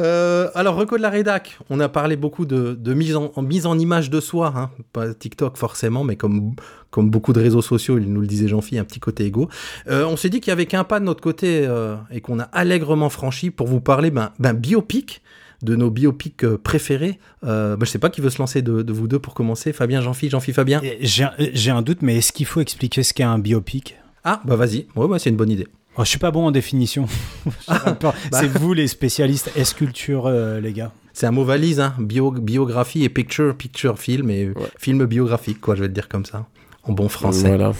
[0.00, 3.42] Euh, alors, reco de la rédac, on a parlé beaucoup de, de mise, en, en
[3.42, 4.70] mise en image de soi, hein.
[4.92, 6.56] pas TikTok forcément, mais comme,
[6.94, 9.48] comme beaucoup de réseaux sociaux, il nous le disait Jean-Phi, un petit côté égo.
[9.90, 12.38] Euh, on s'est dit qu'il y avait qu'un pas de notre côté euh, et qu'on
[12.38, 15.20] a allègrement franchi pour vous parler ben, ben, biopic,
[15.62, 17.18] de nos biopics euh, préférés.
[17.42, 19.72] Euh, ben, je sais pas qui veut se lancer de, de vous deux pour commencer.
[19.72, 20.80] Fabien, Jean-Phi, Jean-Phi, Fabien.
[21.00, 23.96] J'ai un- doute, mais est-ce qu'il faut expliquer ce qu'est un biopic?
[24.22, 25.66] Ah, bah vas-y, ouais, ouais, c'est une bonne idée.
[25.96, 27.06] Oh, Je suis pas bon en définition.
[28.00, 28.14] Peur.
[28.30, 28.38] bah.
[28.40, 30.92] C'est vous les spécialistes S-culture, euh, les gars.
[31.12, 31.94] C'est un mot valise, hein.
[31.98, 34.54] Bio, biographie et picture, picture film et Ouais.
[34.78, 36.46] film biographique, quoi, je vais te dire comme ça,
[36.86, 37.48] en bon français.
[37.48, 37.72] Voilà.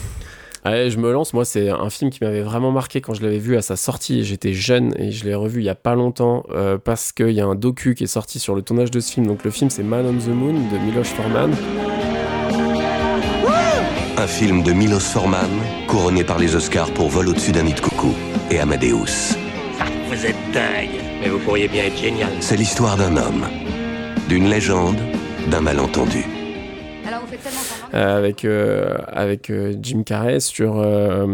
[0.63, 1.33] Allez, je me lance.
[1.33, 4.23] Moi, c'est un film qui m'avait vraiment marqué quand je l'avais vu à sa sortie.
[4.23, 7.39] J'étais jeune et je l'ai revu il y a pas longtemps euh, parce qu'il y
[7.39, 9.27] a un docu qui est sorti sur le tournage de ce film.
[9.27, 11.51] Donc, le film, c'est Man on the Moon de Miloš Forman.
[14.17, 15.51] Un film de Milos Forman,
[15.87, 18.15] couronné par les Oscars pour Vol au-dessus d'un nid de coucou
[18.49, 19.35] et Amadeus.
[20.09, 22.31] Vous êtes dingue, mais vous pourriez bien être génial.
[22.39, 23.45] C'est l'histoire d'un homme,
[24.27, 24.97] d'une légende,
[25.51, 26.25] d'un malentendu.
[27.05, 31.25] avec euh, avec euh, Jim Carrey sur euh,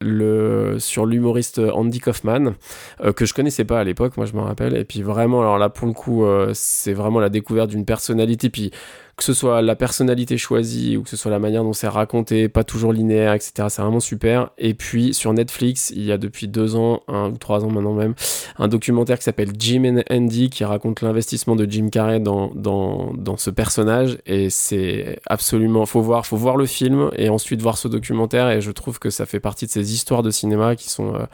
[0.00, 2.54] le sur l'humoriste Andy Kaufman
[3.02, 4.76] euh, que je connaissais pas à l'époque moi je me rappelle.
[4.76, 8.50] Et puis vraiment alors là pour le coup euh, c'est vraiment la découverte d'une personnalité.
[8.50, 8.70] Puis
[9.16, 12.48] que ce soit la personnalité choisie ou que ce soit la manière dont c'est raconté,
[12.48, 13.68] pas toujours linéaire, etc.
[13.68, 14.50] C'est vraiment super.
[14.58, 17.94] Et puis sur Netflix, il y a depuis deux ans, un ou trois ans maintenant
[17.94, 18.14] même,
[18.58, 23.12] un documentaire qui s'appelle Jim and Andy qui raconte l'investissement de Jim Carrey dans, dans,
[23.14, 24.18] dans ce personnage.
[24.26, 28.50] Et c'est absolument, faut voir, faut voir le film et ensuite voir ce documentaire.
[28.50, 31.26] Et je trouve que ça fait partie de ces histoires de cinéma qui sont, euh,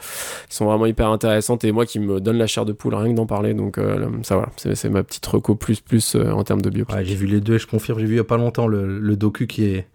[0.49, 3.11] qui sont vraiment hyper intéressantes et moi qui me donne la chair de poule rien
[3.11, 3.53] que d'en parler.
[3.53, 6.95] Donc euh, ça voilà, c'est ma petite reco plus plus euh, en termes de biopic.
[6.95, 9.47] Ouais, j'ai vu les deux confirme, j'ai vu il y a pas longtemps le, docu
[9.47, 9.87] qui est,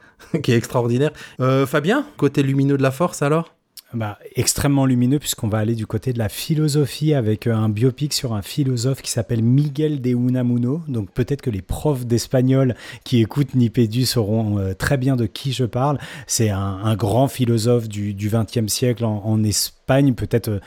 [0.49, 1.11] extraordinaire.
[1.41, 3.53] Euh, Fabien, côté lumineux de la force alors?
[3.95, 8.12] Bah, extrêmement lumineux puisqu'on va aller du côté de la philosophie avec euh, un biopic
[8.12, 10.83] sur un philosophe qui s'appelle Miguel de Unamuno.
[10.89, 12.74] Donc peut-être que les profs d'espagnol
[13.05, 15.99] qui écoutent Nipédu sauront euh, très bien de qui je parle.
[16.27, 19.45] C'est un, grand philosophe du XXe siècle en, en
[19.87, 20.61] Peut-être, euh,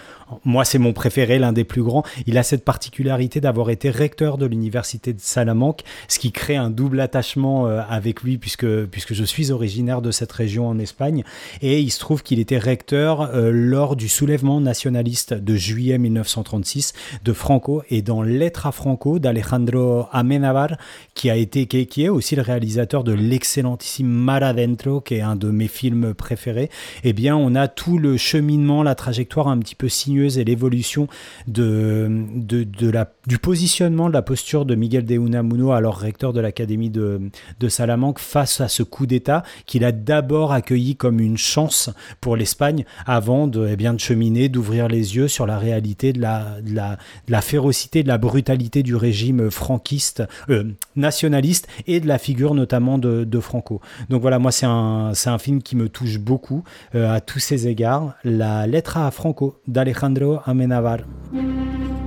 [0.46, 2.04] moi c'est mon préféré, l'un des plus grands.
[2.26, 6.70] Il a cette particularité d'avoir été recteur de l'université de Salamanque, ce qui crée un
[6.70, 11.26] double attachement euh, avec lui puisque, puisque je suis originaire de cette région en Espagne.
[11.62, 16.94] Et il se trouve qu'il était recteur euh, lors du soulèvement nationaliste de juillet 1936
[17.26, 20.78] de Franco et dans Lettre à Franco d'Alejandro Amenabar,
[21.14, 25.36] qui a été qui est, aussi le réalisateur de l'excellentissime Mar Adentro, qui est un
[25.36, 26.70] de mes films préférés.
[27.04, 31.08] Eh bien, on a tout le cheminement, la trajectoire un petit peu sinueuse et l'évolution
[31.48, 36.32] de, de, de la, du positionnement, de la posture de Miguel de Unamuno, alors recteur
[36.32, 37.20] de l'Académie de,
[37.60, 41.90] de Salamanque, face à ce coup d'État qu'il a d'abord accueilli comme une chance
[42.22, 46.22] pour l'Espagne avant de, eh bien, de cheminer, d'ouvrir les yeux sur la réalité de
[46.22, 52.08] la, de la, la férocité, de la brutalité du régime franquiste, euh, nationaliste et de
[52.08, 53.82] la figure notamment de, de Franco.
[54.10, 57.68] Donc voilà, moi c'est un, un film qui me touche beaucoup euh, à tous ces
[57.68, 58.14] égards.
[58.24, 61.06] La lettre à Franco d'Alejandro Amenabar.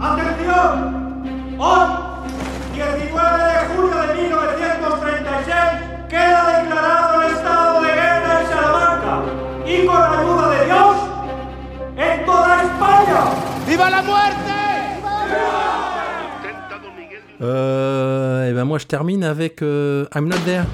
[0.00, 0.74] ¡Atención!
[1.58, 1.88] Hoy,
[2.74, 5.54] 19 de julio de 1936,
[6.08, 9.14] queda declarado el estado de guerra en Salamanca
[9.66, 10.96] y con la ayuda de Dios,
[11.96, 13.20] en toda España.
[13.68, 14.52] ¡Viva la muerte!
[17.40, 20.64] euh, Et ben moi je termine avec euh, I'm Not There.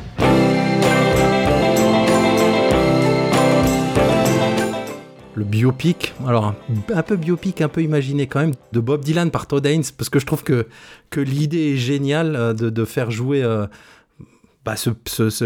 [5.39, 6.53] Le bio biopic, alors
[6.93, 10.11] un, peu biopic, un peu imaginé quand même, de Bob Dylan par Todd Haynes, parce
[10.11, 10.67] que je trouve que,
[11.11, 13.69] que l'idée est géniale euh, de, faire jouer, euh,
[14.65, 14.91] bah, ce,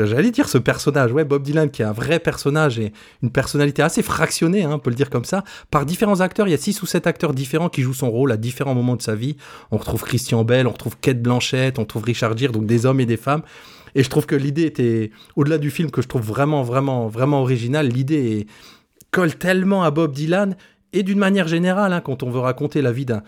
[0.07, 3.83] j'allais dire ce personnage, ouais, Bob Dylan, qui est un vrai personnage et une personnalité
[3.83, 6.49] assez fractionnée, hein, on peut le dire comme ça, par différents acteurs.
[6.49, 8.97] Il y a six ou sept acteurs différents qui jouent son rôle à différents moments
[8.97, 9.37] de sa vie.
[9.73, 13.01] On retrouve Christian Bell, on retrouve Kate Blanchett, on retrouve Richard Gere, donc des hommes
[13.01, 13.43] et des femmes.
[13.95, 17.43] Et je trouve que l'idée était, au-delà du film que je trouve vraiment, vraiment, vraiment
[17.43, 18.47] original, l'idée est-
[19.13, 20.57] colle tellement à Bob Dylan
[20.93, 23.23] et d'une manière générale, hein, quand on veut raconter la vie d'un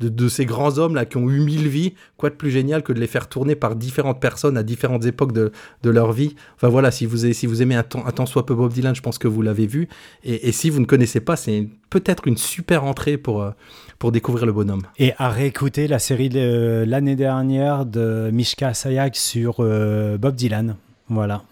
[0.00, 2.92] de, ces grands hommes là qui ont eu mille vies, quoi de plus génial que
[2.92, 5.52] de les faire tourner par différentes personnes à différentes époques de,
[5.84, 6.34] leur vie?
[6.56, 9.02] Enfin voilà, si vous, si vous aimez un temps, un soit peu Bob Dylan, je
[9.02, 9.88] pense que vous l'avez vu.
[10.24, 13.50] Et, si vous ne connaissez pas, c'est peut-être une super entrée pour, euh,
[13.98, 14.82] pour découvrir le bonhomme.
[14.98, 20.76] Et à réécouter la série de l'année dernière de Mishka Sayak sur euh, Bob Dylan.
[21.08, 21.42] Voilà,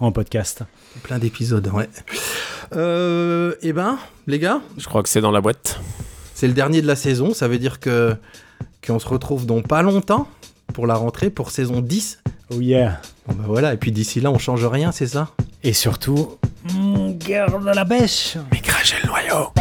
[0.00, 0.62] en podcast.
[1.02, 1.88] Plein d'épisodes, ouais.
[2.74, 5.80] Euh, eh ben, les gars, Je crois que c'est dans la boîte.
[6.34, 7.32] c'est le dernier de la saison.
[7.34, 8.16] Ça veut dire que
[8.86, 10.28] qu'on se retrouve dans pas longtemps
[10.72, 12.20] pour la rentrée, pour saison 10.
[12.50, 13.00] Oh yeah.
[13.26, 15.28] Bon ben voilà, et puis d'ici là, on change rien, c'est ça?
[15.62, 16.38] Et surtout,
[16.72, 18.36] mm, garde la pêche.
[18.52, 19.52] Mais crachez le noyau.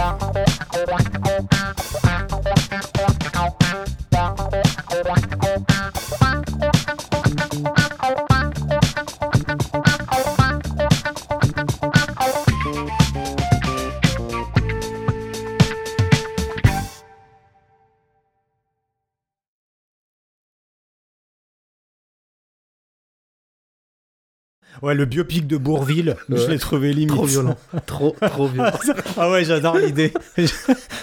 [24.82, 27.15] Ouais, le biopic de Bourville, je l'ai trouvé limite.
[27.15, 27.57] Trop violent.
[27.86, 28.71] trop, trop violent.
[29.17, 30.13] ah ouais, j'adore l'idée.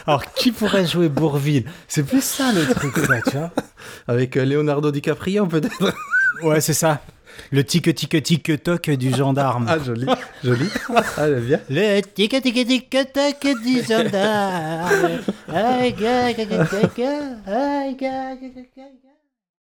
[0.06, 3.50] Alors, qui pourrait jouer Bourville C'est plus ça le truc, là, tu vois
[4.06, 5.94] Avec euh, Leonardo DiCaprio, peut-être
[6.42, 7.00] Ouais, c'est ça.
[7.50, 9.66] Le tic tic tic toc du gendarme.
[9.68, 10.06] Ah, joli,
[10.44, 10.68] joli.
[11.16, 11.60] Ah, j'aime bien.
[11.68, 15.20] Le tic tic tic toc du gendarme.